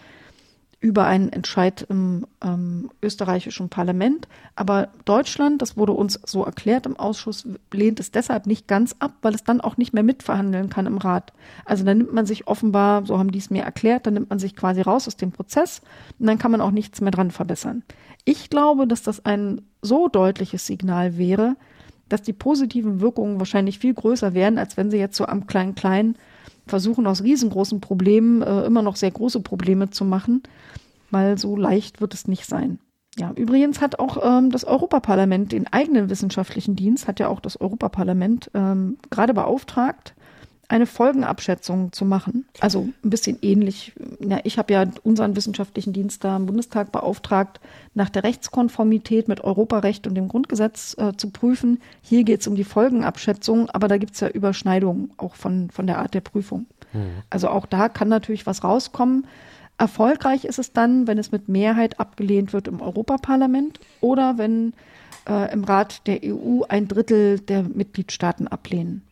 [0.80, 4.28] über einen Entscheid im ähm, österreichischen Parlament.
[4.56, 9.14] Aber Deutschland, das wurde uns so erklärt im Ausschuss, lehnt es deshalb nicht ganz ab,
[9.24, 11.34] weil es dann auch nicht mehr mitverhandeln kann im Rat.
[11.66, 14.38] Also dann nimmt man sich offenbar, so haben die es mir erklärt, dann nimmt man
[14.38, 15.82] sich quasi raus aus dem Prozess
[16.20, 17.84] und dann kann man auch nichts mehr dran verbessern.
[18.24, 21.56] Ich glaube, dass das ein so deutliches Signal wäre,
[22.08, 26.16] dass die positiven Wirkungen wahrscheinlich viel größer wären, als wenn sie jetzt so am Klein-Klein
[26.68, 30.44] versuchen aus riesengroßen Problemen äh, immer noch sehr große Probleme zu machen,
[31.12, 32.80] weil so leicht wird es nicht sein.
[33.18, 37.60] Ja, übrigens hat auch ähm, das Europaparlament den eigenen wissenschaftlichen Dienst, hat ja auch das
[37.60, 40.14] Europaparlament ähm, gerade beauftragt,
[40.70, 42.46] eine Folgenabschätzung zu machen.
[42.60, 43.94] Also ein bisschen ähnlich.
[44.20, 47.62] Ja, ich habe ja unseren wissenschaftlichen Dienst da im Bundestag beauftragt,
[47.94, 51.80] nach der Rechtskonformität mit Europarecht und dem Grundgesetz äh, zu prüfen.
[52.02, 55.88] Hier geht es um die Folgenabschätzung, aber da gibt es ja Überschneidungen auch von, von
[55.88, 56.66] der Art der Prüfung.
[56.92, 57.24] Mhm.
[57.30, 59.26] Also auch da kann natürlich was rauskommen.
[59.78, 64.74] Erfolgreich ist es dann, wenn es mit Mehrheit abgelehnt wird im Europaparlament oder wenn
[65.30, 69.07] äh, im Rat der EU ein Drittel der Mitgliedstaaten ablehnen.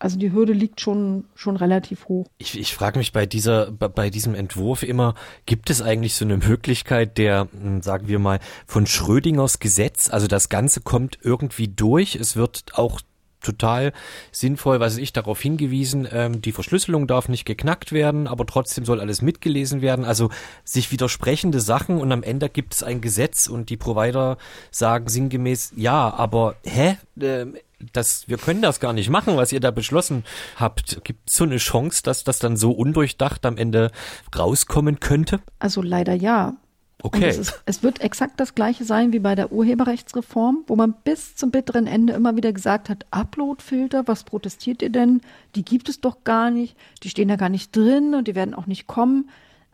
[0.00, 2.26] Also die Hürde liegt schon, schon relativ hoch.
[2.38, 6.38] Ich, ich frage mich bei dieser, bei diesem Entwurf immer, gibt es eigentlich so eine
[6.38, 10.08] Möglichkeit der, hm, sagen wir mal, von Schrödingers Gesetz?
[10.08, 12.14] Also das Ganze kommt irgendwie durch.
[12.14, 13.02] Es wird auch
[13.42, 13.92] total
[14.32, 19.00] sinnvoll, was ich darauf hingewiesen, ähm, die Verschlüsselung darf nicht geknackt werden, aber trotzdem soll
[19.00, 20.04] alles mitgelesen werden.
[20.04, 20.30] Also
[20.64, 24.38] sich widersprechende Sachen und am Ende gibt es ein Gesetz und die Provider
[24.70, 26.96] sagen sinngemäß, ja, aber hä?
[27.20, 27.56] Ähm,
[27.92, 30.24] das, wir können das gar nicht machen, was ihr da beschlossen
[30.56, 31.04] habt.
[31.04, 33.90] Gibt es so eine Chance, dass das dann so undurchdacht am Ende
[34.36, 35.40] rauskommen könnte?
[35.58, 36.54] Also leider ja.
[37.02, 37.28] Okay.
[37.28, 41.34] Es, ist, es, wird exakt das gleiche sein wie bei der Urheberrechtsreform, wo man bis
[41.34, 45.22] zum bitteren Ende immer wieder gesagt hat, Uploadfilter, was protestiert ihr denn?
[45.54, 48.54] Die gibt es doch gar nicht, die stehen da gar nicht drin und die werden
[48.54, 49.30] auch nicht kommen.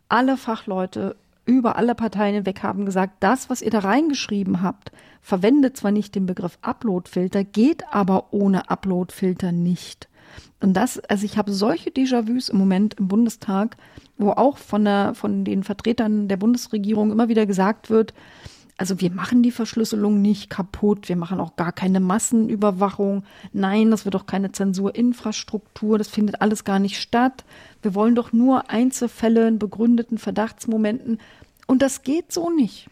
[0.08, 1.16] Alle Fachleute
[1.46, 4.92] über alle Parteien hinweg haben gesagt, das, was ihr da reingeschrieben habt,
[5.22, 10.08] verwendet zwar nicht den Begriff Uploadfilter, geht aber ohne Uploadfilter nicht.
[10.60, 13.76] Und das, also ich habe solche Déjà-vus im Moment im Bundestag,
[14.18, 18.12] wo auch von der, von den Vertretern der Bundesregierung immer wieder gesagt wird,
[18.78, 23.24] Also wir machen die Verschlüsselung nicht kaputt, wir machen auch gar keine Massenüberwachung.
[23.54, 27.44] Nein, das wird auch keine Zensurinfrastruktur, das findet alles gar nicht statt.
[27.86, 31.20] Wir wollen doch nur Einzelfälle in begründeten Verdachtsmomenten.
[31.68, 32.88] Und das geht so nicht.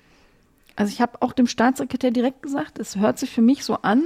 [0.77, 4.05] Also ich habe auch dem Staatssekretär direkt gesagt, es hört sich für mich so an,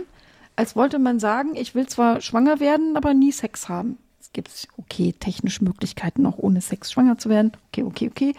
[0.56, 3.98] als wollte man sagen, ich will zwar schwanger werden, aber nie Sex haben.
[4.18, 7.52] Es gibt okay technische Möglichkeiten, auch ohne Sex schwanger zu werden.
[7.68, 8.34] Okay, okay, okay.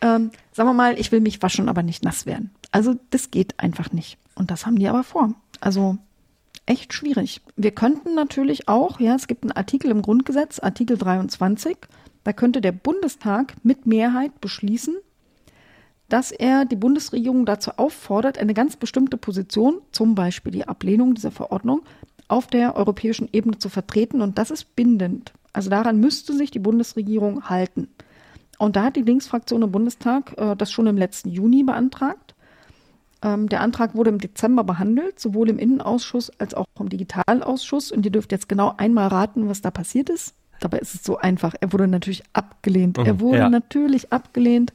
[0.00, 2.52] Ähm, sagen wir mal, ich will mich waschen, aber nicht nass werden.
[2.70, 4.18] Also das geht einfach nicht.
[4.36, 5.34] Und das haben die aber vor.
[5.58, 5.98] Also
[6.68, 7.40] echt schwierig.
[7.56, 11.76] Wir könnten natürlich auch, ja, es gibt einen Artikel im Grundgesetz, Artikel 23,
[12.24, 14.96] da könnte der Bundestag mit Mehrheit beschließen,
[16.08, 21.30] dass er die Bundesregierung dazu auffordert, eine ganz bestimmte Position, zum Beispiel die Ablehnung dieser
[21.30, 21.82] Verordnung,
[22.28, 24.20] auf der europäischen Ebene zu vertreten.
[24.20, 25.32] Und das ist bindend.
[25.52, 27.88] Also daran müsste sich die Bundesregierung halten.
[28.58, 32.27] Und da hat die Linksfraktion im Bundestag äh, das schon im letzten Juni beantragt.
[33.22, 37.90] Ähm, der Antrag wurde im Dezember behandelt, sowohl im Innenausschuss als auch im Digitalausschuss.
[37.92, 40.34] Und ihr dürft jetzt genau einmal raten, was da passiert ist.
[40.60, 41.54] Dabei ist es so einfach.
[41.60, 42.98] Er wurde natürlich abgelehnt.
[42.98, 43.48] Mhm, er wurde ja.
[43.48, 44.72] natürlich abgelehnt.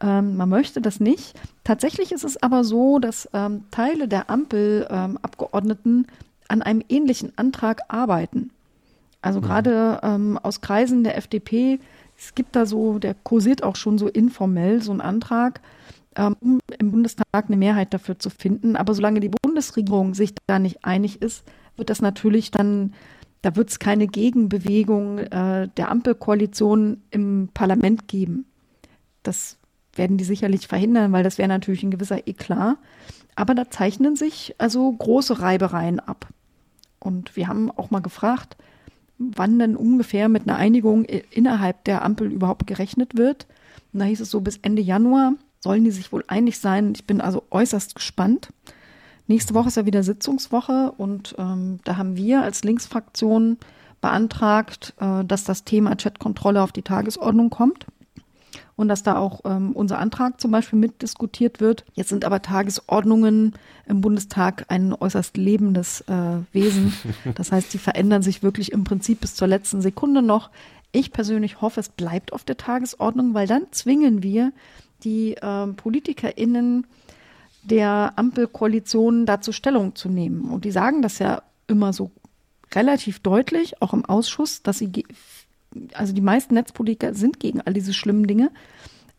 [0.00, 1.38] Ähm, man möchte das nicht.
[1.64, 6.16] Tatsächlich ist es aber so, dass ähm, Teile der Ampelabgeordneten ähm,
[6.48, 8.50] an einem ähnlichen Antrag arbeiten.
[9.22, 9.44] Also mhm.
[9.44, 11.78] gerade ähm, aus Kreisen der FDP,
[12.18, 15.60] es gibt da so, der kursiert auch schon so informell so einen Antrag,
[16.16, 18.76] um im Bundestag eine Mehrheit dafür zu finden.
[18.76, 21.44] Aber solange die Bundesregierung sich da nicht einig ist,
[21.76, 22.94] wird das natürlich dann,
[23.40, 28.46] da wird es keine Gegenbewegung äh, der Ampelkoalition im Parlament geben.
[29.22, 29.58] Das
[29.94, 32.76] werden die sicherlich verhindern, weil das wäre natürlich ein gewisser Eklat.
[33.34, 36.28] Aber da zeichnen sich also große Reibereien ab.
[36.98, 38.56] Und wir haben auch mal gefragt,
[39.18, 43.46] wann denn ungefähr mit einer Einigung innerhalb der Ampel überhaupt gerechnet wird.
[43.92, 46.92] Und da hieß es so, bis Ende Januar sollen die sich wohl einig sein.
[46.94, 48.48] Ich bin also äußerst gespannt.
[49.28, 53.56] Nächste Woche ist ja wieder Sitzungswoche und ähm, da haben wir als Linksfraktion
[54.00, 57.86] beantragt, äh, dass das Thema Chatkontrolle auf die Tagesordnung kommt
[58.74, 61.84] und dass da auch ähm, unser Antrag zum Beispiel mitdiskutiert wird.
[61.94, 63.54] Jetzt sind aber Tagesordnungen
[63.86, 66.92] im Bundestag ein äußerst lebendes äh, Wesen.
[67.36, 70.50] Das heißt, die verändern sich wirklich im Prinzip bis zur letzten Sekunde noch.
[70.90, 74.52] Ich persönlich hoffe, es bleibt auf der Tagesordnung, weil dann zwingen wir
[75.04, 76.86] die äh, PolitikerInnen
[77.62, 80.50] der Ampelkoalition dazu Stellung zu nehmen.
[80.50, 82.10] Und die sagen das ja immer so
[82.74, 85.04] relativ deutlich, auch im Ausschuss, dass sie
[85.94, 88.50] also die meisten Netzpolitiker sind gegen all diese schlimmen Dinge.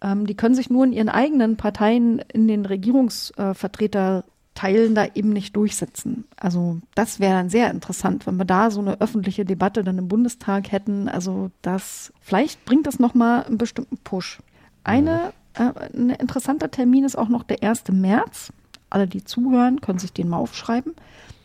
[0.01, 5.55] Ähm, die können sich nur in ihren eigenen Parteien, in den Regierungsvertreterteilen da eben nicht
[5.55, 6.25] durchsetzen.
[6.37, 10.07] Also das wäre dann sehr interessant, wenn wir da so eine öffentliche Debatte dann im
[10.07, 11.09] Bundestag hätten.
[11.09, 14.39] Also das, vielleicht bringt das nochmal einen bestimmten Push.
[14.83, 17.85] Eine, äh, ein interessanter Termin ist auch noch der 1.
[17.91, 18.51] März.
[18.89, 20.93] Alle, die zuhören, können sich den mal aufschreiben.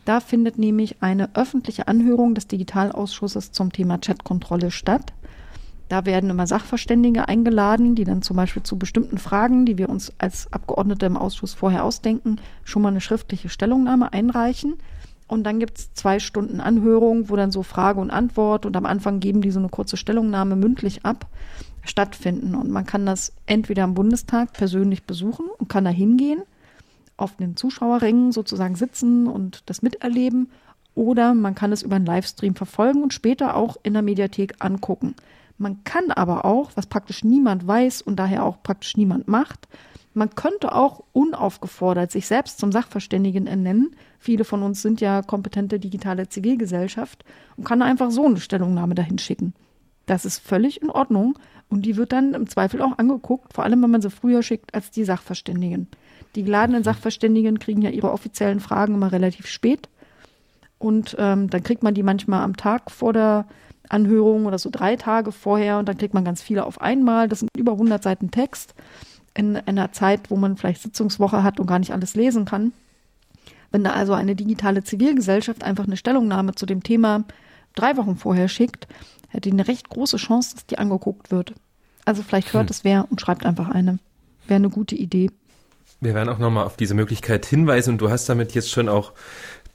[0.05, 5.13] Da findet nämlich eine öffentliche Anhörung des Digitalausschusses zum Thema Chatkontrolle statt.
[5.89, 10.13] Da werden immer Sachverständige eingeladen, die dann zum Beispiel zu bestimmten Fragen, die wir uns
[10.19, 14.75] als Abgeordnete im Ausschuss vorher ausdenken, schon mal eine schriftliche Stellungnahme einreichen.
[15.27, 18.85] Und dann gibt es zwei Stunden Anhörung, wo dann so Frage und Antwort und am
[18.85, 21.27] Anfang geben die so eine kurze Stellungnahme mündlich ab,
[21.83, 22.55] stattfinden.
[22.55, 26.43] Und man kann das entweder am Bundestag persönlich besuchen und kann da hingehen
[27.17, 30.49] auf den Zuschauerrängen sozusagen sitzen und das miterleben.
[30.95, 35.15] Oder man kann es über einen Livestream verfolgen und später auch in der Mediathek angucken.
[35.57, 39.67] Man kann aber auch, was praktisch niemand weiß und daher auch praktisch niemand macht,
[40.13, 43.95] man könnte auch unaufgefordert sich selbst zum Sachverständigen ernennen.
[44.17, 47.23] Viele von uns sind ja kompetente digitale Zivilgesellschaft
[47.55, 49.53] und kann einfach so eine Stellungnahme dahin schicken.
[50.07, 51.37] Das ist völlig in Ordnung
[51.69, 54.73] und die wird dann im Zweifel auch angeguckt, vor allem wenn man sie früher schickt
[54.73, 55.87] als die Sachverständigen.
[56.35, 59.89] Die geladenen Sachverständigen kriegen ja ihre offiziellen Fragen immer relativ spät.
[60.77, 63.45] Und ähm, dann kriegt man die manchmal am Tag vor der
[63.89, 67.27] Anhörung oder so drei Tage vorher und dann kriegt man ganz viele auf einmal.
[67.27, 68.75] Das sind über 100 Seiten Text
[69.33, 72.71] in einer Zeit, wo man vielleicht Sitzungswoche hat und gar nicht alles lesen kann.
[73.71, 77.23] Wenn da also eine digitale Zivilgesellschaft einfach eine Stellungnahme zu dem Thema
[77.75, 78.87] drei Wochen vorher schickt,
[79.29, 81.53] hätte eine recht große Chance, dass die angeguckt wird.
[82.05, 82.71] Also vielleicht hört hm.
[82.71, 83.99] es wer und schreibt einfach eine.
[84.47, 85.29] Wäre eine gute Idee.
[86.01, 89.11] Wir werden auch nochmal auf diese Möglichkeit hinweisen und du hast damit jetzt schon auch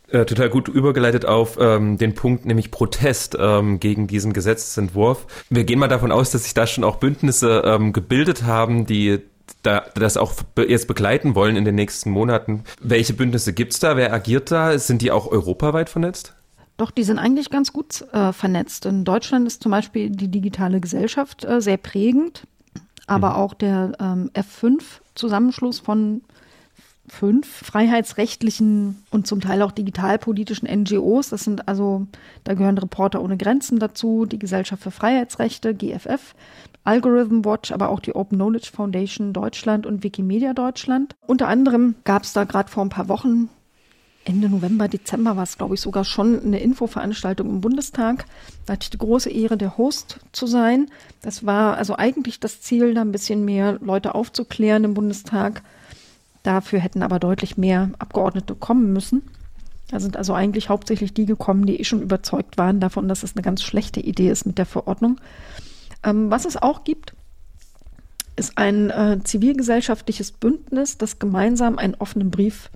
[0.08, 5.26] äh, total gut übergeleitet auf ähm, den Punkt, nämlich Protest ähm, gegen diesen Gesetzentwurf.
[5.50, 9.20] Wir gehen mal davon aus, dass sich da schon auch Bündnisse ähm, gebildet haben, die
[9.62, 12.64] da, das auch jetzt begleiten wollen in den nächsten Monaten.
[12.80, 13.96] Welche Bündnisse gibt's da?
[13.96, 14.78] Wer agiert da?
[14.78, 16.34] Sind die auch europaweit vernetzt?
[16.76, 18.86] Doch, die sind eigentlich ganz gut äh, vernetzt.
[18.86, 22.46] In Deutschland ist zum Beispiel die digitale Gesellschaft äh, sehr prägend,
[23.06, 23.36] aber mhm.
[23.36, 24.82] auch der ähm, F5
[25.14, 26.22] Zusammenschluss von
[27.06, 31.28] fünf freiheitsrechtlichen und zum Teil auch digitalpolitischen NGOs.
[31.28, 32.06] Das sind also,
[32.44, 36.34] da gehören Reporter ohne Grenzen dazu, die Gesellschaft für Freiheitsrechte, GFF,
[36.82, 41.14] Algorithm Watch, aber auch die Open Knowledge Foundation Deutschland und Wikimedia Deutschland.
[41.26, 43.48] Unter anderem gab es da gerade vor ein paar Wochen
[44.24, 48.24] Ende November, Dezember war es, glaube ich, sogar schon eine Infoveranstaltung im Bundestag.
[48.64, 50.88] Da hatte ich die große Ehre, der Host zu sein.
[51.22, 55.62] Das war also eigentlich das Ziel, da ein bisschen mehr Leute aufzuklären im Bundestag.
[56.42, 59.22] Dafür hätten aber deutlich mehr Abgeordnete kommen müssen.
[59.88, 63.36] Da sind also eigentlich hauptsächlich die gekommen, die eh schon überzeugt waren davon, dass es
[63.36, 65.20] eine ganz schlechte Idee ist mit der Verordnung.
[66.02, 67.14] Ähm, was es auch gibt,
[68.36, 72.70] ist ein äh, zivilgesellschaftliches Bündnis, das gemeinsam einen offenen Brief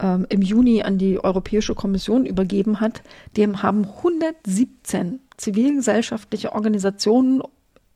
[0.00, 3.02] ähm, im Juni an die Europäische Kommission übergeben hat,
[3.36, 7.42] dem haben 117 zivilgesellschaftliche Organisationen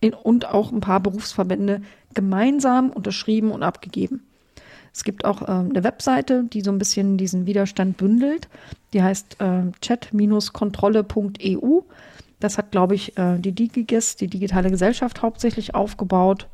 [0.00, 1.82] in, und auch ein paar Berufsverbände
[2.14, 4.22] gemeinsam unterschrieben und abgegeben.
[4.92, 8.48] Es gibt auch äh, eine Webseite, die so ein bisschen diesen Widerstand bündelt.
[8.92, 11.80] Die heißt äh, chat-kontrolle.eu.
[12.40, 16.48] Das hat, glaube ich, äh, die DigiGes, die digitale Gesellschaft, hauptsächlich aufgebaut.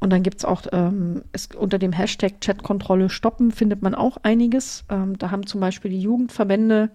[0.00, 1.22] Und dann gibt es auch ähm,
[1.56, 4.84] unter dem Hashtag Chatkontrolle stoppen findet man auch einiges.
[4.88, 6.90] Ähm, da haben zum Beispiel die Jugendverbände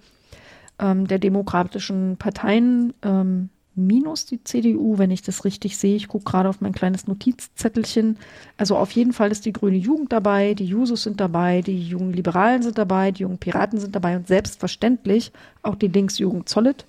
[0.79, 5.95] ähm, der demokratischen Parteien ähm, minus die CDU, wenn ich das richtig sehe.
[5.95, 8.17] Ich gucke gerade auf mein kleines Notizzettelchen.
[8.57, 12.13] Also auf jeden Fall ist die grüne Jugend dabei, die Jusos sind dabei, die jungen
[12.13, 15.31] Liberalen sind dabei, die jungen Piraten sind dabei und selbstverständlich
[15.61, 16.85] auch die Linksjugend Zollit.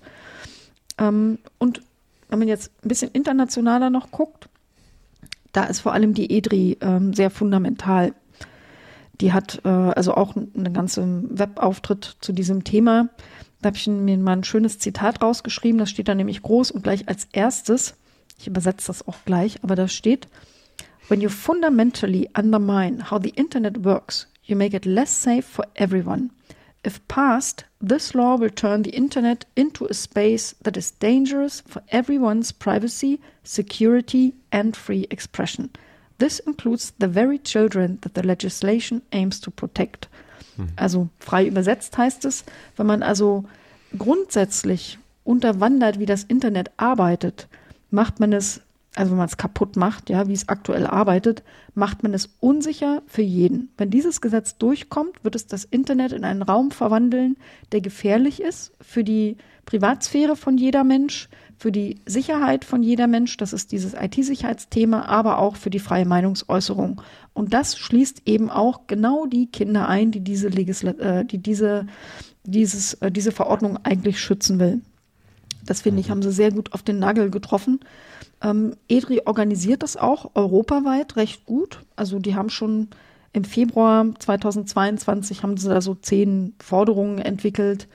[0.97, 1.81] Ähm, und
[2.29, 4.47] wenn man jetzt ein bisschen internationaler noch guckt,
[5.55, 8.13] da ist vor allem die EDRI ähm, sehr fundamental.
[9.21, 13.09] Die hat äh, also auch einen ganzen Webauftritt zu diesem Thema.
[13.61, 15.79] Da habe ich mir mal ein schönes Zitat rausgeschrieben.
[15.79, 17.95] Das steht da nämlich groß und gleich als erstes.
[18.37, 20.27] Ich übersetze das auch gleich, aber da steht,
[21.07, 26.31] When you fundamentally undermine how the Internet works, you make it less safe for everyone.
[26.85, 31.81] If passed, this law will turn the Internet into a space that is dangerous for
[31.89, 35.71] everyone's privacy, security, and free expression.
[36.19, 40.07] This includes the very children that the legislation aims to protect.
[40.57, 40.67] Mhm.
[40.77, 42.45] Also frei übersetzt heißt es,
[42.77, 43.45] wenn man also
[43.97, 47.47] grundsätzlich unterwandert, wie das Internet arbeitet,
[47.89, 48.61] macht man es
[48.95, 51.43] also wenn man es kaputt macht, ja, wie es aktuell arbeitet,
[51.73, 53.69] macht man es unsicher für jeden.
[53.77, 57.35] Wenn dieses Gesetz durchkommt, wird es das Internet in einen Raum verwandeln,
[57.73, 61.27] der gefährlich ist für die Privatsphäre von jeder Mensch,
[61.57, 66.05] für die Sicherheit von jeder Mensch, das ist dieses IT-Sicherheitsthema, aber auch für die freie
[66.05, 67.01] Meinungsäußerung.
[67.33, 71.87] Und das schließt eben auch genau die Kinder ein, die diese, Legisla äh, die diese,
[72.43, 74.81] dieses, äh, diese Verordnung eigentlich schützen will.
[75.65, 76.11] Das finde ich, mhm.
[76.11, 77.79] haben sie sehr gut auf den Nagel getroffen.
[78.41, 81.79] Ähm, EDRI organisiert das auch europaweit recht gut.
[81.95, 82.89] Also die haben schon
[83.33, 87.87] im Februar 2022 haben sie da so zehn Forderungen entwickelt.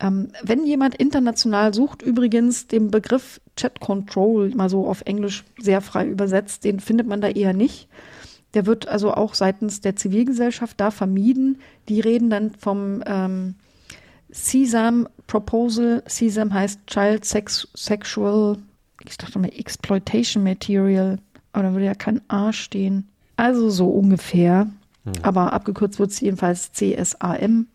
[0.00, 5.80] Ähm, wenn jemand international sucht, übrigens den Begriff Chat Control, mal so auf Englisch sehr
[5.80, 7.88] frei übersetzt, den findet man da eher nicht.
[8.54, 11.60] Der wird also auch seitens der Zivilgesellschaft da vermieden.
[11.88, 13.56] Die reden dann vom ähm,
[14.30, 16.02] CSAM Proposal.
[16.06, 18.58] CSAM heißt Child Sex Sexual
[19.04, 21.18] ich dachte mal Exploitation Material,
[21.52, 23.08] aber da würde ja kein A stehen.
[23.36, 24.68] Also so ungefähr.
[25.04, 25.12] Hm.
[25.22, 27.66] Aber abgekürzt wird es jedenfalls CSAM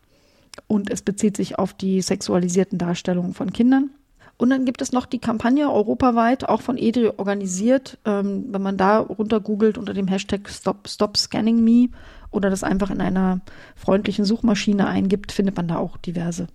[0.68, 3.92] und es bezieht sich auf die sexualisierten Darstellungen von Kindern.
[4.38, 8.00] Und dann gibt es noch die Kampagne europaweit, auch von EDRI organisiert.
[8.04, 11.90] Ähm, wenn man da runter googelt unter dem Hashtag Stop, Stop Scanning Me
[12.32, 13.42] oder das einfach in einer
[13.76, 16.48] freundlichen Suchmaschine eingibt, findet man da auch diverse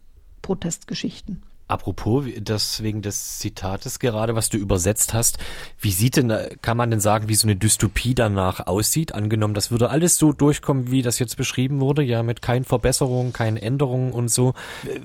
[0.43, 1.43] Protestgeschichten.
[1.69, 5.37] Apropos, das wegen des Zitates gerade, was du übersetzt hast,
[5.79, 9.15] wie sieht denn, kann man denn sagen, wie so eine Dystopie danach aussieht?
[9.15, 13.35] Angenommen, das würde alles so durchkommen, wie das jetzt beschrieben wurde, ja, mit keinen Verbesserungen,
[13.35, 14.55] keinen Änderungen und so.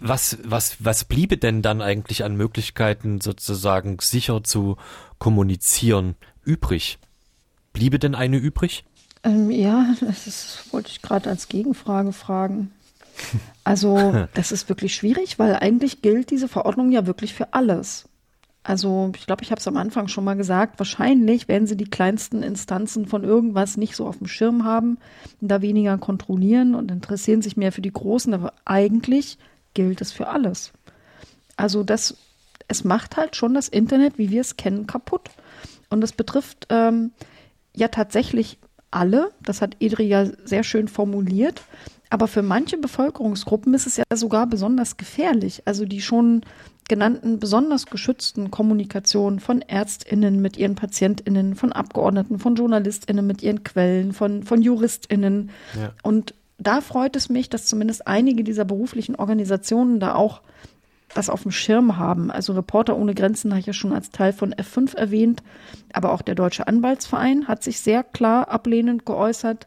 [0.02, 4.78] Was, was, was bliebe denn dann eigentlich an Möglichkeiten, sozusagen sicher zu
[5.20, 6.98] kommunizieren, übrig?
[7.74, 8.86] Bliebe denn eine übrig?
[9.24, 12.72] Ähm, ja, das ist, wollte ich gerade als Gegenfrage fragen.
[13.66, 18.10] Also das ist wirklich schwierig, weil eigentlich gilt diese Verordnung ja wirklich für alles.
[18.64, 21.90] Also ich glaube, ich habe es am Anfang schon mal gesagt, wahrscheinlich werden sie die
[21.90, 24.98] kleinsten Instanzen von irgendwas nicht so auf dem Schirm haben,
[25.42, 29.38] da weniger kontrollieren und interessieren sich mehr für die Großen, aber eigentlich
[29.74, 30.72] gilt es für alles.
[31.58, 32.16] Also das,
[32.70, 35.30] es macht halt schon das Internet, wie wir es kennen, kaputt.
[35.90, 37.12] Und das betrifft ähm,
[37.76, 38.58] ja tatsächlich
[38.92, 41.62] alle, das hat Edri ja sehr schön formuliert,
[42.14, 46.42] aber für manche Bevölkerungsgruppen ist es ja sogar besonders gefährlich, also die schon
[46.88, 53.64] genannten besonders geschützten Kommunikation von Ärztinnen mit ihren Patientinnen, von Abgeordneten, von Journalistinnen mit ihren
[53.64, 55.50] Quellen, von, von Juristinnen.
[55.76, 55.92] Ja.
[56.04, 60.44] Und da freut es mich, dass zumindest einige dieser beruflichen Organisationen da auch
[61.16, 62.30] das auf dem Schirm haben.
[62.30, 65.42] Also Reporter ohne Grenzen habe ich ja schon als Teil von F5 erwähnt,
[65.94, 69.66] aber auch der Deutsche Anwaltsverein hat sich sehr klar ablehnend geäußert.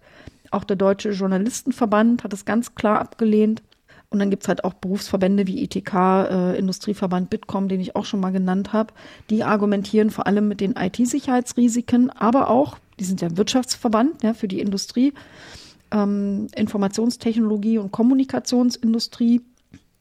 [0.52, 3.62] Auch der Deutsche Journalistenverband hat es ganz klar abgelehnt.
[4.08, 8.04] Und dann gibt es halt auch Berufsverbände wie ITK, äh, Industrieverband Bitkom, den ich auch
[8.04, 8.94] schon mal genannt habe.
[9.30, 14.48] Die argumentieren vor allem mit den IT-Sicherheitsrisiken, aber auch, die sind ja Wirtschaftsverband ja, für
[14.48, 15.12] die Industrie,
[15.90, 19.42] ähm, Informationstechnologie und Kommunikationsindustrie.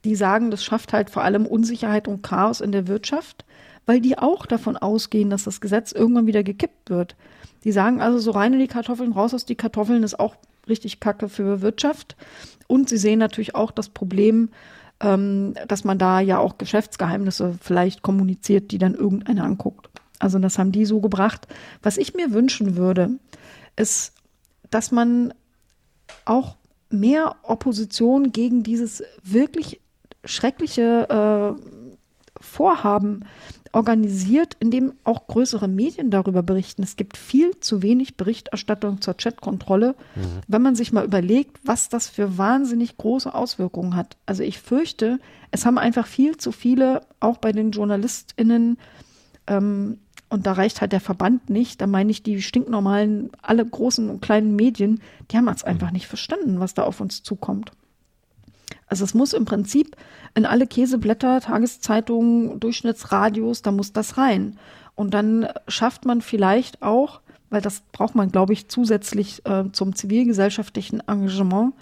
[0.03, 3.43] Die sagen, das schafft halt vor allem Unsicherheit und Chaos in der Wirtschaft,
[3.87, 7.15] weil die auch davon ausgehen, dass das Gesetz irgendwann wieder gekippt wird.
[7.65, 10.35] Die sagen also, so rein in die Kartoffeln, raus aus die Kartoffeln ist auch
[10.69, 12.15] richtig kacke für Wirtschaft.
[12.67, 14.49] Und sie sehen natürlich auch das Problem,
[15.01, 19.89] ähm, dass man da ja auch Geschäftsgeheimnisse vielleicht kommuniziert, die dann irgendeiner anguckt.
[20.19, 21.47] Also das haben die so gebracht.
[21.83, 23.11] Was ich mir wünschen würde,
[23.75, 24.13] ist,
[24.69, 25.33] dass man
[26.23, 26.55] auch
[26.89, 29.81] mehr Opposition gegen dieses wirklich
[30.23, 33.25] schreckliche äh, Vorhaben
[33.75, 36.81] organisiert, in dem auch größere Medien darüber berichten.
[36.81, 40.41] Es gibt viel zu wenig Berichterstattung zur Chatkontrolle, mhm.
[40.47, 44.15] wenn man sich mal überlegt, was das für wahnsinnig große Auswirkungen hat.
[44.25, 45.19] Also ich fürchte,
[45.51, 48.77] es haben einfach viel zu viele, auch bei den JournalistInnen,
[49.47, 49.99] ähm,
[50.29, 54.21] und da reicht halt der Verband nicht, da meine ich die stinknormalen, alle großen und
[54.21, 57.71] kleinen Medien, die haben es einfach nicht verstanden, was da auf uns zukommt.
[58.87, 59.95] Also es muss im Prinzip
[60.35, 64.57] in alle Käseblätter, Tageszeitungen, Durchschnittsradios, da muss das rein.
[64.95, 69.95] Und dann schafft man vielleicht auch, weil das braucht man, glaube ich, zusätzlich äh, zum
[69.95, 71.73] zivilgesellschaftlichen Engagement,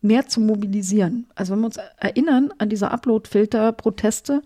[0.00, 1.26] mehr zu mobilisieren.
[1.34, 4.42] Also wenn wir uns erinnern an diese Upload-Filter-Proteste,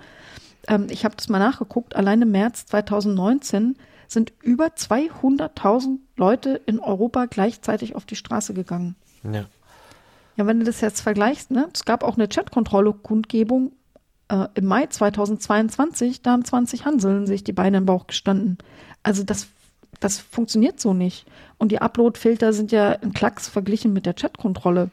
[0.68, 3.76] ähm, ich habe das mal nachgeguckt, allein im März 2019
[4.08, 8.94] sind über 200.000 Leute in Europa gleichzeitig auf die Straße gegangen.
[9.30, 9.46] Ja.
[10.36, 11.68] Ja, wenn du das jetzt vergleichst, ne?
[11.72, 13.72] Es gab auch eine Chatkontrolle-Kundgebung
[14.28, 18.58] äh, im Mai 2022, da haben 20 Hanseln sich die Beine im Bauch gestanden.
[19.02, 19.48] Also das,
[20.00, 21.26] das funktioniert so nicht.
[21.58, 24.90] Und die Upload-Filter sind ja ein Klacks verglichen mit der Chatkontrolle.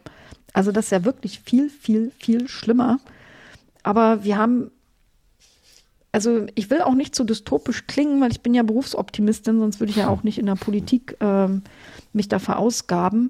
[0.54, 3.00] Also das ist ja wirklich viel, viel, viel schlimmer.
[3.84, 4.72] Aber wir haben
[6.12, 9.92] also ich will auch nicht so dystopisch klingen, weil ich bin ja Berufsoptimistin, sonst würde
[9.92, 11.62] ich ja auch nicht in der Politik ähm,
[12.14, 13.30] mich da verausgaben.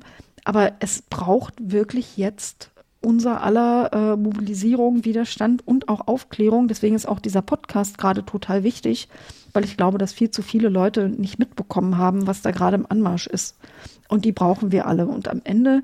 [0.50, 2.72] Aber es braucht wirklich jetzt
[3.02, 6.68] unser aller äh, Mobilisierung, Widerstand und auch Aufklärung.
[6.68, 9.10] Deswegen ist auch dieser Podcast gerade total wichtig,
[9.54, 12.88] weil ich glaube, dass viel zu viele Leute nicht mitbekommen haben, was da gerade im
[12.90, 13.60] Anmarsch ist.
[14.08, 15.06] Und die brauchen wir alle.
[15.06, 15.84] Und am Ende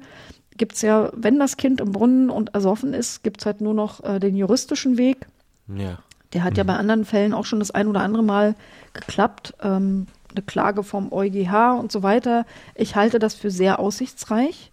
[0.57, 3.75] gibt es ja, wenn das Kind im Brunnen und ersoffen ist, gibt es halt nur
[3.75, 5.27] noch äh, den juristischen Weg.
[5.67, 5.99] Ja.
[6.33, 6.57] Der hat mhm.
[6.57, 8.55] ja bei anderen Fällen auch schon das ein oder andere Mal
[8.93, 9.53] geklappt.
[9.61, 12.45] Ähm, eine Klage vom EuGH und so weiter.
[12.75, 14.71] Ich halte das für sehr aussichtsreich.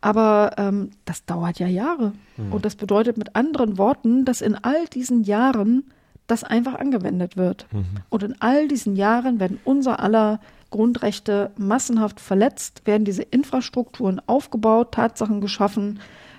[0.00, 2.12] Aber ähm, das dauert ja Jahre.
[2.36, 2.52] Mhm.
[2.52, 5.84] Und das bedeutet mit anderen Worten, dass in all diesen Jahren
[6.26, 7.66] das einfach angewendet wird.
[7.70, 7.84] Mhm.
[8.08, 10.40] Und in all diesen Jahren werden unser aller
[10.70, 15.98] Grundrechte massenhaft verletzt, werden diese Infrastrukturen aufgebaut, Tatsachen geschaffen,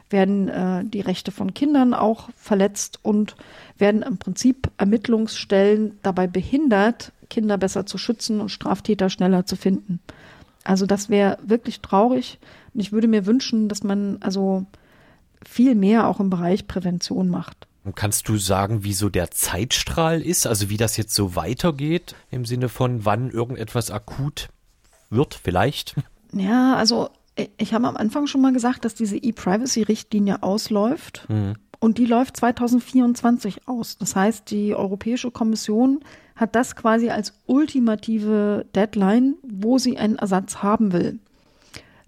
[0.09, 3.35] werden äh, die Rechte von Kindern auch verletzt und
[3.77, 9.99] werden im Prinzip Ermittlungsstellen dabei behindert, Kinder besser zu schützen und Straftäter schneller zu finden.
[10.63, 12.37] Also das wäre wirklich traurig
[12.75, 14.67] und ich würde mir wünschen, dass man also
[15.43, 17.67] viel mehr auch im Bereich Prävention macht.
[17.95, 22.45] Kannst du sagen, wie so der Zeitstrahl ist, also wie das jetzt so weitergeht im
[22.45, 24.49] Sinne von wann irgendetwas akut
[25.09, 25.95] wird, vielleicht?
[26.31, 27.09] Ja, also
[27.57, 31.25] ich habe am Anfang schon mal gesagt, dass diese E-Privacy-Richtlinie ausläuft.
[31.27, 31.55] Mhm.
[31.79, 33.97] Und die läuft 2024 aus.
[33.97, 36.01] Das heißt, die Europäische Kommission
[36.41, 41.19] hat das quasi als ultimative Deadline, wo sie einen Ersatz haben will.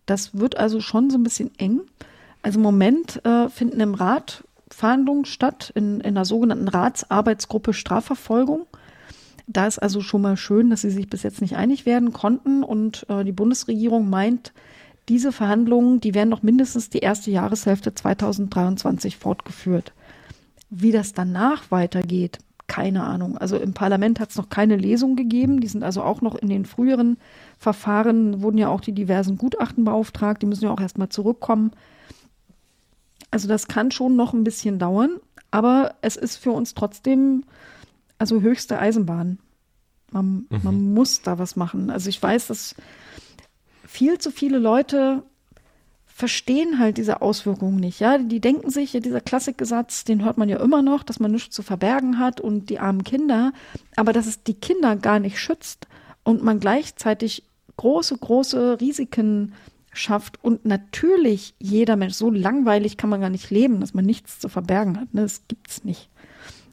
[0.08, 1.82] Das wird also schon so ein bisschen eng.
[2.42, 8.66] Also im Moment äh, finden im Rat Verhandlungen statt, in, in der sogenannten Ratsarbeitsgruppe Strafverfolgung.
[9.46, 12.64] Da ist also schon mal schön, dass sie sich bis jetzt nicht einig werden konnten
[12.64, 14.52] und äh, die Bundesregierung meint,
[15.10, 19.94] diese Verhandlungen, die werden noch mindestens die erste Jahreshälfte 2023 fortgeführt.
[20.72, 22.40] Wie das danach weitergeht,
[22.74, 23.38] keine Ahnung.
[23.38, 25.62] Also im Parlament hat es noch keine Lesung gegeben.
[25.62, 27.18] Die sind also auch noch in den früheren
[27.60, 30.42] Verfahren, wurden ja auch die diversen Gutachten beauftragt.
[30.42, 31.70] Die müssen ja auch erstmal zurückkommen.
[33.30, 35.20] Also das kann schon noch ein bisschen dauern,
[35.52, 37.44] aber es ist für uns trotzdem
[38.18, 39.38] also höchste Eisenbahn.
[40.10, 40.60] Man, mhm.
[40.64, 41.92] man muss da was machen.
[41.92, 42.74] Also ich weiß, dass
[43.86, 45.22] viel zu viele Leute
[46.16, 48.00] verstehen halt diese Auswirkungen nicht.
[48.00, 51.32] Ja, die denken sich, ja, dieser Klassiksatz, den hört man ja immer noch, dass man
[51.32, 53.52] nichts zu verbergen hat und die armen Kinder,
[53.96, 55.88] aber dass es die Kinder gar nicht schützt
[56.24, 57.44] und man gleichzeitig
[57.78, 59.54] große, große Risiken
[59.92, 64.40] schafft und natürlich jeder Mensch, so langweilig kann man gar nicht leben, dass man nichts
[64.40, 65.14] zu verbergen hat.
[65.16, 65.22] Ne?
[65.22, 66.10] Das gibt's nicht.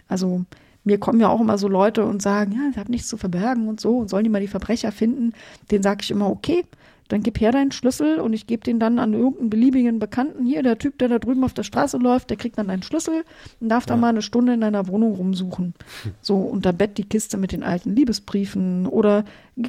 [0.07, 0.45] Also
[0.85, 3.69] mir kommen ja auch immer so Leute und sagen, ja, ich habe nichts zu verbergen
[3.69, 5.33] und so und sollen die mal die Verbrecher finden.
[5.71, 6.65] Den sage ich immer, okay,
[7.11, 10.47] dann gib her deinen Schlüssel und ich gebe den dann an irgendeinen beliebigen Bekannten.
[10.47, 13.25] Hier, der Typ, der da drüben auf der Straße läuft, der kriegt dann deinen Schlüssel
[13.61, 13.89] und darf ja.
[13.89, 15.75] dann mal eine Stunde in deiner Wohnung rumsuchen.
[16.23, 19.25] So, unter Bett die Kiste mit den alten Liebesbriefen oder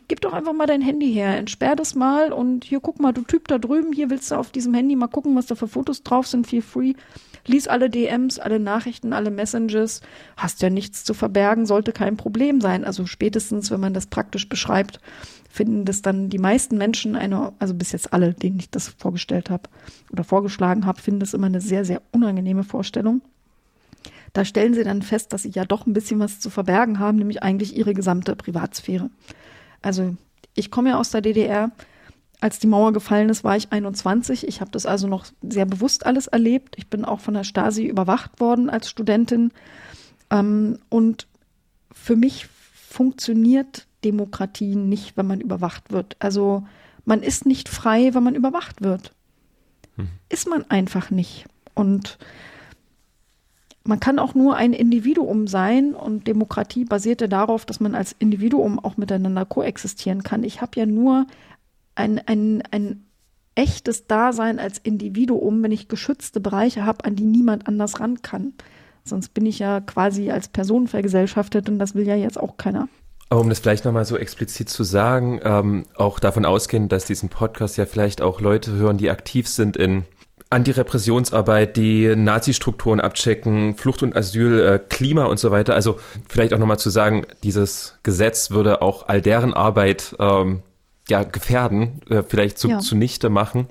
[0.08, 3.22] gib doch einfach mal dein Handy her, entsperr das mal und hier, guck mal, du
[3.22, 6.04] Typ da drüben, hier willst du auf diesem Handy mal gucken, was da für Fotos
[6.04, 6.94] drauf sind, feel free.
[7.48, 10.02] Lies alle DMs, alle Nachrichten, alle Messages.
[10.38, 12.86] Hast ja nichts zu verbergen, sollte kein Problem sein.
[12.86, 15.00] Also spätestens, wenn man das praktisch beschreibt,
[15.50, 19.50] finden das dann die meisten Menschen eine, also bis jetzt alle, denen ich das vorgestellt
[19.50, 19.64] habe
[20.12, 23.22] oder vorgeschlagen habe, finden das immer eine sehr, sehr unangenehme Vorstellung.
[24.34, 27.18] Da stellen sie dann fest, dass sie ja doch ein bisschen was zu verbergen haben,
[27.18, 29.10] nämlich eigentlich ihre gesamte Privatsphäre.
[29.82, 30.16] Also
[30.56, 31.72] ich komme ja aus der DDR.
[32.40, 34.48] Als die Mauer gefallen ist, war ich 21.
[34.48, 36.76] Ich habe das also noch sehr bewusst alles erlebt.
[36.78, 39.52] Ich bin auch von der Stasi überwacht worden als Studentin.
[40.32, 41.28] Ähm, und
[41.92, 46.16] für mich funktioniert Demokratie nicht, wenn man überwacht wird.
[46.20, 46.66] Also
[47.06, 49.14] man ist nicht frei, wenn man überwacht wird.
[49.98, 50.10] Hm.
[50.30, 51.46] Ist man einfach nicht.
[51.76, 52.18] Und
[53.84, 58.80] man kann auch nur ein Individuum sein und Demokratie basierte darauf, dass man als Individuum
[58.80, 60.44] auch miteinander koexistieren kann.
[60.44, 61.26] Ich habe ja nur
[61.96, 63.06] ein, ein, ein
[63.56, 68.54] echtes Dasein als Individuum, wenn ich geschützte Bereiche habe, an die niemand anders ran kann.
[69.04, 72.88] Sonst bin ich ja quasi als Person vergesellschaftet und das will ja jetzt auch keiner.
[73.30, 77.30] Aber um das vielleicht nochmal so explizit zu sagen, ähm, auch davon ausgehend, dass diesen
[77.30, 80.04] Podcast ja vielleicht auch Leute hören, die aktiv sind in
[80.52, 85.74] Antirepressionsarbeit, die Nazi-Strukturen abchecken, Flucht und Asyl, äh, Klima und so weiter.
[85.74, 90.62] Also vielleicht auch nochmal zu sagen, dieses Gesetz würde auch all deren Arbeit ähm,
[91.10, 92.80] ja gefährden, äh, vielleicht zu, ja.
[92.80, 93.68] zunichte machen,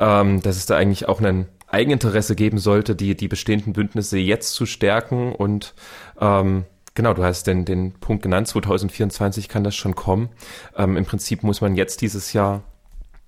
[0.00, 4.54] ähm, dass es da eigentlich auch ein Eigeninteresse geben sollte, die die bestehenden Bündnisse jetzt
[4.54, 5.74] zu stärken und
[6.20, 6.64] ähm,
[6.94, 10.28] Genau, du hast den, den Punkt genannt, 2024 kann das schon kommen.
[10.76, 12.62] Ähm, Im Prinzip muss man jetzt dieses Jahr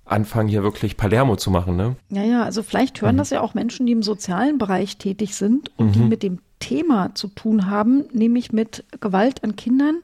[0.05, 1.95] anfangen, hier wirklich Palermo zu machen, ne?
[2.09, 3.19] Ja, ja, also vielleicht hören mhm.
[3.19, 5.93] das ja auch Menschen, die im sozialen Bereich tätig sind und mhm.
[5.93, 10.01] die mit dem Thema zu tun haben, nämlich mit Gewalt an Kindern.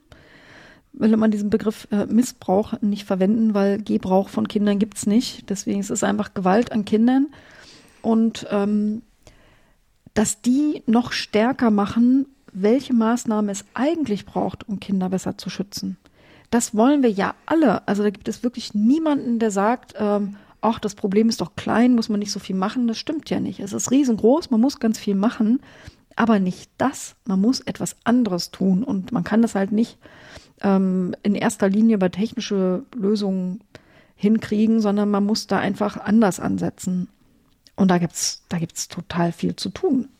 [0.92, 5.48] Will man diesen Begriff äh, Missbrauch nicht verwenden, weil Gebrauch von Kindern gibt's nicht.
[5.48, 7.28] Deswegen ist es einfach Gewalt an Kindern.
[8.02, 9.02] Und ähm,
[10.12, 15.96] dass die noch stärker machen, welche Maßnahme es eigentlich braucht, um Kinder besser zu schützen.
[16.52, 17.88] Das wollen wir ja alle.
[17.88, 21.94] Also da gibt es wirklich niemanden, der sagt, ähm, ach, das Problem ist doch klein,
[21.94, 22.86] muss man nicht so viel machen.
[22.86, 23.58] Das stimmt ja nicht.
[23.58, 25.60] Es ist riesengroß, man muss ganz viel machen,
[26.14, 27.16] aber nicht das.
[27.24, 29.96] Man muss etwas anderes tun und man kann das halt nicht
[30.60, 33.64] ähm, in erster Linie über technische Lösungen
[34.14, 37.08] hinkriegen, sondern man muss da einfach anders ansetzen.
[37.76, 40.10] Und da gibt's, da gibt's total viel zu tun.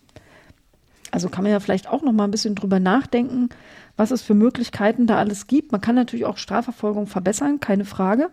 [1.13, 3.51] Also kann man ja vielleicht auch noch mal ein bisschen drüber nachdenken,
[3.97, 5.71] was es für Möglichkeiten da alles gibt.
[5.71, 8.31] Man kann natürlich auch Strafverfolgung verbessern, keine Frage.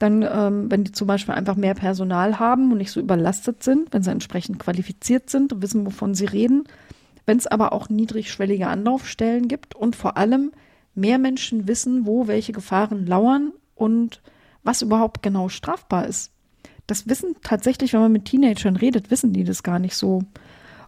[0.00, 3.92] Dann, ähm, wenn die zum Beispiel einfach mehr Personal haben und nicht so überlastet sind,
[3.92, 6.64] wenn sie entsprechend qualifiziert sind und wissen, wovon sie reden.
[7.26, 10.50] Wenn es aber auch niedrigschwellige Anlaufstellen gibt und vor allem
[10.94, 14.20] mehr Menschen wissen, wo welche Gefahren lauern und
[14.64, 16.32] was überhaupt genau strafbar ist.
[16.86, 20.22] Das wissen tatsächlich, wenn man mit Teenagern redet, wissen die das gar nicht so.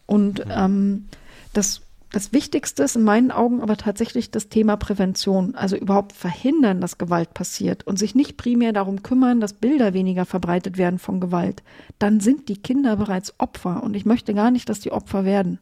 [0.06, 1.06] Und ähm,
[1.52, 1.82] das,
[2.12, 6.98] das Wichtigste ist in meinen Augen aber tatsächlich das Thema Prävention, also überhaupt verhindern, dass
[6.98, 11.62] Gewalt passiert und sich nicht primär darum kümmern, dass Bilder weniger verbreitet werden von Gewalt.
[11.98, 15.58] Dann sind die Kinder bereits Opfer und ich möchte gar nicht, dass die Opfer werden.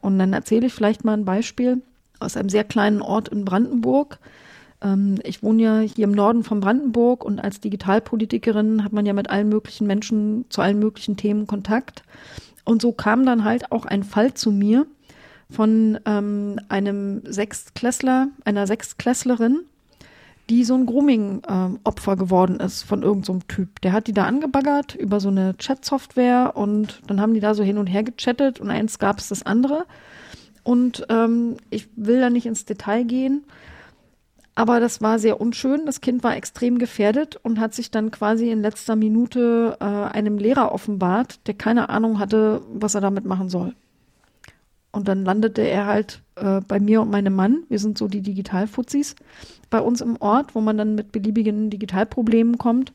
[0.00, 1.82] Und dann erzähle ich vielleicht mal ein Beispiel
[2.20, 4.18] aus einem sehr kleinen Ort in Brandenburg.
[4.82, 9.12] Ähm, ich wohne ja hier im Norden von Brandenburg und als Digitalpolitikerin hat man ja
[9.12, 12.02] mit allen möglichen Menschen zu allen möglichen Themen Kontakt.
[12.68, 14.86] Und so kam dann halt auch ein Fall zu mir
[15.48, 19.60] von ähm, einem Sechstklässler, einer Sechstklässlerin,
[20.50, 23.80] die so ein Grooming-Opfer ähm, geworden ist von irgendeinem so Typ.
[23.80, 27.62] Der hat die da angebaggert über so eine Chat-Software und dann haben die da so
[27.62, 29.86] hin und her gechattet und eins gab es das andere.
[30.62, 33.44] Und ähm, ich will da nicht ins Detail gehen,
[34.58, 35.86] aber das war sehr unschön.
[35.86, 40.36] Das Kind war extrem gefährdet und hat sich dann quasi in letzter Minute äh, einem
[40.36, 43.76] Lehrer offenbart, der keine Ahnung hatte, was er damit machen soll.
[44.90, 47.66] Und dann landete er halt äh, bei mir und meinem Mann.
[47.68, 49.14] Wir sind so die Digitalfuzis
[49.70, 52.92] bei uns im Ort, wo man dann mit beliebigen Digitalproblemen kommt.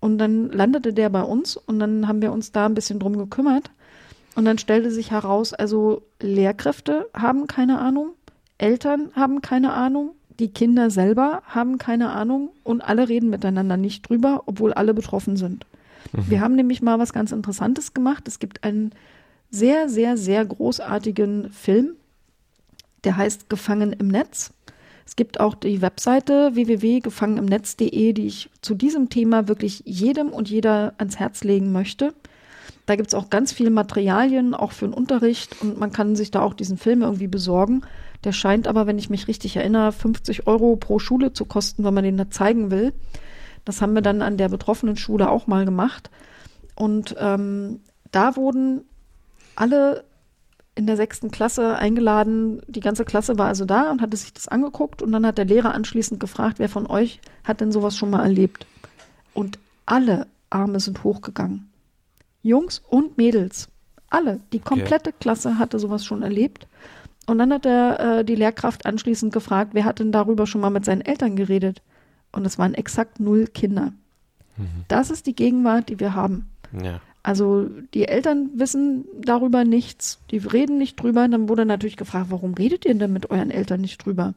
[0.00, 3.16] Und dann landete der bei uns und dann haben wir uns da ein bisschen drum
[3.16, 3.70] gekümmert.
[4.34, 8.10] Und dann stellte sich heraus, also Lehrkräfte haben keine Ahnung,
[8.58, 14.08] Eltern haben keine Ahnung, die Kinder selber haben keine Ahnung und alle reden miteinander nicht
[14.08, 15.66] drüber, obwohl alle betroffen sind.
[16.12, 16.30] Mhm.
[16.30, 18.28] Wir haben nämlich mal was ganz Interessantes gemacht.
[18.28, 18.92] Es gibt einen
[19.50, 21.96] sehr, sehr, sehr großartigen Film,
[23.04, 24.52] der heißt Gefangen im Netz.
[25.06, 30.92] Es gibt auch die Webseite www.gefangenimnetz.de, die ich zu diesem Thema wirklich jedem und jeder
[30.98, 32.12] ans Herz legen möchte.
[32.84, 36.30] Da gibt es auch ganz viele Materialien, auch für den Unterricht und man kann sich
[36.30, 37.82] da auch diesen Film irgendwie besorgen.
[38.24, 41.94] Der scheint aber, wenn ich mich richtig erinnere, 50 Euro pro Schule zu kosten, wenn
[41.94, 42.92] man den da zeigen will.
[43.64, 46.10] Das haben wir dann an der betroffenen Schule auch mal gemacht.
[46.74, 48.82] Und ähm, da wurden
[49.56, 50.04] alle
[50.74, 52.62] in der sechsten Klasse eingeladen.
[52.68, 55.02] Die ganze Klasse war also da und hatte sich das angeguckt.
[55.02, 58.22] Und dann hat der Lehrer anschließend gefragt, wer von euch hat denn sowas schon mal
[58.22, 58.66] erlebt?
[59.34, 61.70] Und alle Arme sind hochgegangen.
[62.42, 63.68] Jungs und Mädels.
[64.08, 64.40] Alle.
[64.52, 65.18] Die komplette okay.
[65.20, 66.66] Klasse hatte sowas schon erlebt.
[67.28, 70.70] Und dann hat er äh, die Lehrkraft anschließend gefragt, wer hat denn darüber schon mal
[70.70, 71.82] mit seinen Eltern geredet?
[72.32, 73.92] Und es waren exakt null Kinder.
[74.56, 74.86] Mhm.
[74.88, 76.48] Das ist die Gegenwart, die wir haben.
[76.72, 77.02] Ja.
[77.22, 81.28] Also die Eltern wissen darüber nichts, die reden nicht drüber.
[81.28, 84.32] Dann wurde natürlich gefragt, warum redet ihr denn mit euren Eltern nicht drüber?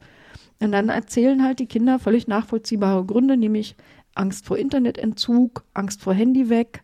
[0.59, 3.77] Und dann erzählen halt die Kinder völlig nachvollziehbare Gründe, nämlich
[4.15, 6.83] Angst vor Internetentzug, Angst vor Handy weg,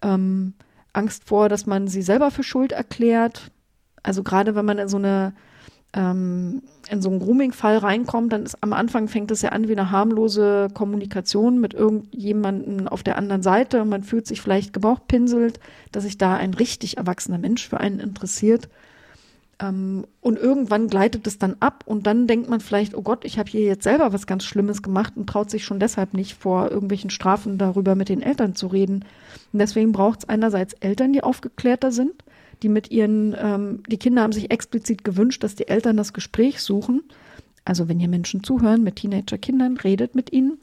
[0.00, 0.54] ähm,
[0.94, 3.50] Angst vor, dass man sie selber für schuld erklärt.
[4.08, 5.34] Also gerade wenn man in so eine
[5.92, 9.72] ähm, in so einen Grooming-Fall reinkommt, dann ist am Anfang fängt es ja an wie
[9.72, 15.60] eine harmlose Kommunikation mit irgendjemandem auf der anderen Seite und man fühlt sich vielleicht gebauchpinselt,
[15.92, 18.70] dass sich da ein richtig erwachsener Mensch für einen interessiert.
[19.60, 23.38] Ähm, und irgendwann gleitet es dann ab und dann denkt man vielleicht, oh Gott, ich
[23.38, 26.70] habe hier jetzt selber was ganz Schlimmes gemacht und traut sich schon deshalb nicht vor
[26.70, 29.04] irgendwelchen Strafen darüber mit den Eltern zu reden.
[29.52, 32.14] Und deswegen braucht es einerseits Eltern, die aufgeklärter sind
[32.62, 36.60] die mit ihren, ähm, die Kinder haben sich explizit gewünscht, dass die Eltern das Gespräch
[36.60, 37.02] suchen.
[37.64, 40.58] Also wenn hier Menschen zuhören mit Teenager-Kindern, redet mit ihnen.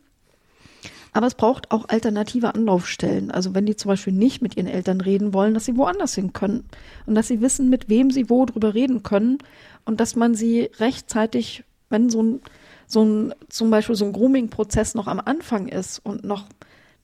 [1.14, 3.32] Aber es braucht auch alternative Anlaufstellen.
[3.32, 6.34] Also wenn die zum Beispiel nicht mit ihren Eltern reden wollen, dass sie woanders hin
[6.34, 6.66] können
[7.06, 9.38] und dass sie wissen, mit wem sie wo drüber reden können
[9.86, 12.42] und dass man sie rechtzeitig, wenn so ein,
[12.86, 16.48] so ein zum Beispiel so ein Grooming-Prozess noch am Anfang ist und noch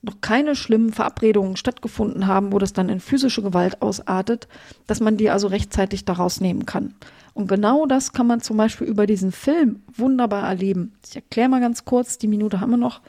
[0.02, 4.48] noch keine schlimmen Verabredungen stattgefunden haben, wo das dann in physische Gewalt ausartet,
[4.86, 6.94] dass man die also rechtzeitig daraus nehmen kann.
[7.34, 10.92] Und genau das kann man zum Beispiel über diesen Film wunderbar erleben.
[11.08, 13.00] Ich erkläre mal ganz kurz, die Minute haben wir noch,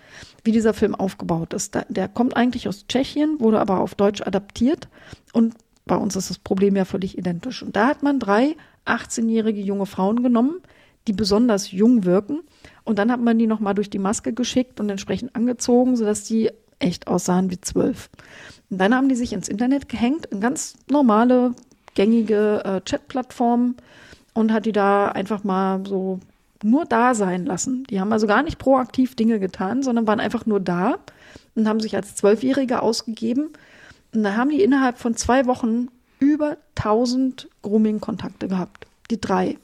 [0.43, 1.77] wie dieser Film aufgebaut ist.
[1.89, 4.87] Der kommt eigentlich aus Tschechien, wurde aber auf Deutsch adaptiert
[5.33, 7.63] und bei uns ist das Problem ja völlig identisch.
[7.63, 10.61] Und da hat man drei 18-jährige junge Frauen genommen,
[11.07, 12.39] die besonders jung wirken.
[12.85, 16.51] Und dann hat man die nochmal durch die Maske geschickt und entsprechend angezogen, sodass die
[16.79, 18.09] echt aussahen wie zwölf.
[18.69, 21.53] Und dann haben die sich ins Internet gehängt, in ganz normale,
[21.95, 23.75] gängige äh, Chat-Plattformen
[24.33, 26.19] und hat die da einfach mal so
[26.63, 27.83] nur da sein lassen.
[27.89, 30.97] Die haben also gar nicht proaktiv Dinge getan, sondern waren einfach nur da
[31.55, 33.49] und haben sich als Zwölfjährige ausgegeben.
[34.13, 38.87] Und da haben die innerhalb von zwei Wochen über 1000 Grooming-Kontakte gehabt.
[39.11, 39.57] Die drei.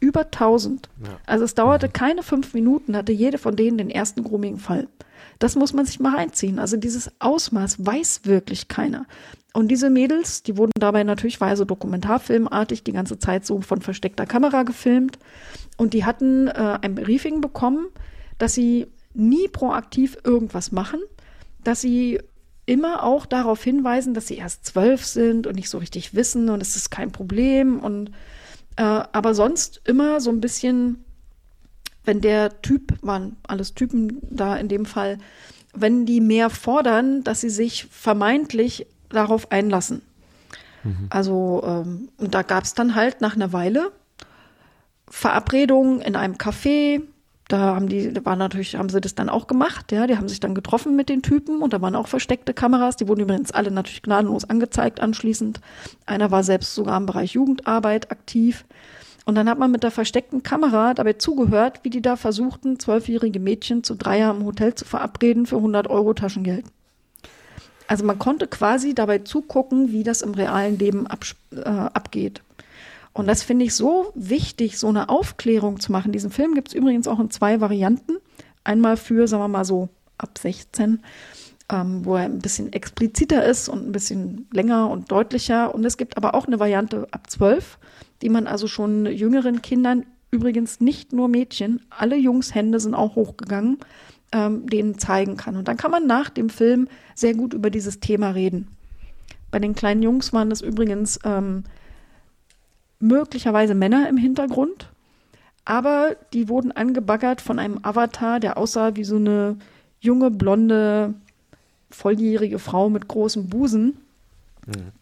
[0.00, 0.88] Über 1000.
[1.02, 1.08] Ja.
[1.26, 4.88] Also es dauerte keine fünf Minuten, hatte jede von denen den ersten Grooming-Fall.
[5.40, 6.60] Das muss man sich mal reinziehen.
[6.60, 9.06] Also dieses Ausmaß weiß wirklich keiner.
[9.52, 14.26] Und diese Mädels, die wurden dabei natürlich, war dokumentarfilmartig die ganze Zeit so von versteckter
[14.26, 15.18] Kamera gefilmt.
[15.76, 17.86] Und die hatten äh, ein Briefing bekommen,
[18.38, 21.00] dass sie nie proaktiv irgendwas machen,
[21.64, 22.20] dass sie
[22.66, 26.60] immer auch darauf hinweisen, dass sie erst zwölf sind und nicht so richtig wissen und
[26.60, 28.12] es ist kein Problem und
[28.76, 31.04] äh, aber sonst immer so ein bisschen
[32.04, 35.18] wenn der Typ, waren alles Typen da in dem Fall,
[35.74, 40.02] wenn die mehr fordern, dass sie sich vermeintlich darauf einlassen.
[40.82, 41.06] Mhm.
[41.10, 43.92] Also, ähm, und da gab es dann halt nach einer Weile
[45.08, 47.02] Verabredungen in einem Café.
[47.48, 50.28] Da haben die, da war natürlich, haben sie das dann auch gemacht, ja, die haben
[50.28, 53.50] sich dann getroffen mit den Typen und da waren auch versteckte Kameras, die wurden übrigens
[53.50, 55.60] alle natürlich gnadenlos angezeigt anschließend.
[56.06, 58.64] Einer war selbst sogar im Bereich Jugendarbeit aktiv.
[59.24, 63.40] Und dann hat man mit der versteckten Kamera dabei zugehört, wie die da versuchten, zwölfjährige
[63.40, 66.64] Mädchen zu Dreier im Hotel zu verabreden für 100 Euro Taschengeld.
[67.86, 72.40] Also man konnte quasi dabei zugucken, wie das im realen Leben ab, äh, abgeht.
[73.12, 76.12] Und das finde ich so wichtig, so eine Aufklärung zu machen.
[76.12, 78.18] Diesen Film gibt es übrigens auch in zwei Varianten.
[78.62, 79.88] Einmal für, sagen wir mal so,
[80.18, 81.00] ab 16,
[81.70, 85.74] ähm, wo er ein bisschen expliziter ist und ein bisschen länger und deutlicher.
[85.74, 87.78] Und es gibt aber auch eine Variante ab 12
[88.22, 93.78] die man also schon jüngeren Kindern übrigens nicht nur Mädchen, alle Jungshände sind auch hochgegangen,
[94.32, 95.56] ähm, denen zeigen kann.
[95.56, 98.68] Und dann kann man nach dem Film sehr gut über dieses Thema reden.
[99.50, 101.64] Bei den kleinen Jungs waren das übrigens ähm,
[103.00, 104.90] möglicherweise Männer im Hintergrund,
[105.64, 109.56] aber die wurden angebaggert von einem Avatar, der aussah wie so eine
[110.00, 111.14] junge, blonde,
[111.90, 113.98] volljährige Frau mit großem Busen,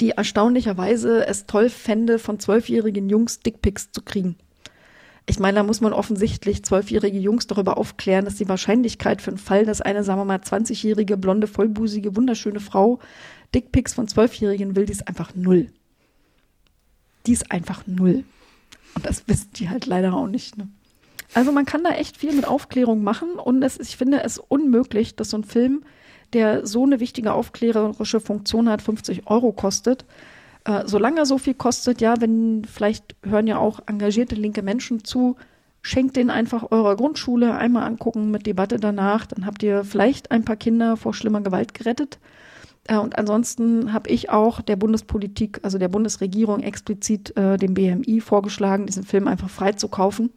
[0.01, 4.37] die erstaunlicherweise es toll fände, von zwölfjährigen Jungs Dickpics zu kriegen.
[5.27, 9.39] Ich meine, da muss man offensichtlich zwölfjährige Jungs darüber aufklären, dass die Wahrscheinlichkeit für den
[9.39, 12.99] Fall, dass eine, sagen wir mal, 20-jährige, blonde, vollbusige, wunderschöne Frau
[13.55, 15.71] Dickpics von Zwölfjährigen will, die ist einfach null.
[17.27, 18.25] Die ist einfach null.
[18.95, 20.57] Und das wissen die halt leider auch nicht.
[20.57, 20.69] Ne?
[21.35, 25.15] Also man kann da echt viel mit Aufklärung machen und es, ich finde es unmöglich,
[25.15, 25.85] dass so ein Film,
[26.33, 30.05] der so eine wichtige aufklärerische Funktion hat, 50 Euro kostet.
[30.65, 35.05] Äh, solange er so viel kostet, ja, wenn vielleicht hören ja auch engagierte linke Menschen
[35.05, 35.37] zu,
[35.83, 40.45] schenkt den einfach eurer Grundschule einmal angucken mit Debatte danach, dann habt ihr vielleicht ein
[40.45, 42.19] paar Kinder vor schlimmer Gewalt gerettet.
[42.89, 48.21] Äh, und ansonsten habe ich auch der Bundespolitik, also der Bundesregierung explizit äh, dem BMI
[48.21, 50.31] vorgeschlagen, diesen Film einfach frei zu kaufen.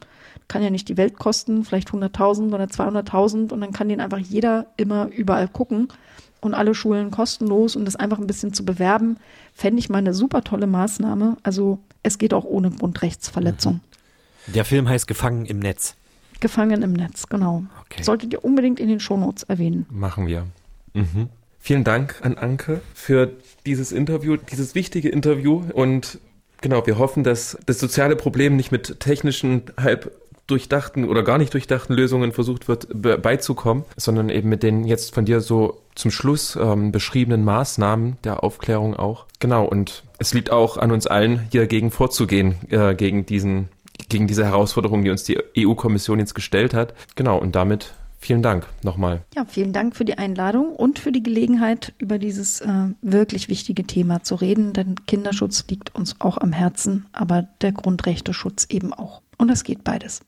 [0.52, 4.18] Kann ja nicht die Welt kosten, vielleicht 100.000 oder 200.000 und dann kann den einfach
[4.18, 5.88] jeder immer überall gucken
[6.42, 9.16] und alle Schulen kostenlos und das einfach ein bisschen zu bewerben,
[9.54, 11.38] fände ich mal eine super tolle Maßnahme.
[11.42, 13.80] Also es geht auch ohne Grundrechtsverletzung.
[14.46, 14.52] Mhm.
[14.52, 15.94] Der Film heißt Gefangen im Netz.
[16.40, 17.64] Gefangen im Netz, genau.
[17.86, 18.02] Okay.
[18.02, 19.86] Solltet ihr unbedingt in den Shownotes erwähnen.
[19.88, 20.48] Machen wir.
[20.92, 21.30] Mhm.
[21.60, 23.30] Vielen Dank an Anke für
[23.64, 25.62] dieses Interview, dieses wichtige Interview.
[25.72, 26.18] Und
[26.60, 30.12] genau, wir hoffen, dass das soziale Problem nicht mit technischen, halb
[30.46, 32.88] durchdachten oder gar nicht durchdachten Lösungen versucht wird
[33.22, 38.42] beizukommen, sondern eben mit den jetzt von dir so zum Schluss ähm, beschriebenen Maßnahmen der
[38.44, 39.26] Aufklärung auch.
[39.38, 43.68] Genau, und es liegt auch an uns allen, hier dagegen vorzugehen, äh, gegen diesen,
[44.08, 46.94] gegen diese Herausforderungen, die uns die EU-Kommission jetzt gestellt hat.
[47.14, 49.24] Genau, und damit Vielen Dank nochmal.
[49.34, 52.68] Ja, vielen Dank für die Einladung und für die Gelegenheit, über dieses äh,
[53.02, 58.66] wirklich wichtige Thema zu reden, denn Kinderschutz liegt uns auch am Herzen, aber der Grundrechteschutz
[58.70, 59.22] eben auch.
[59.38, 60.20] Und es geht beides.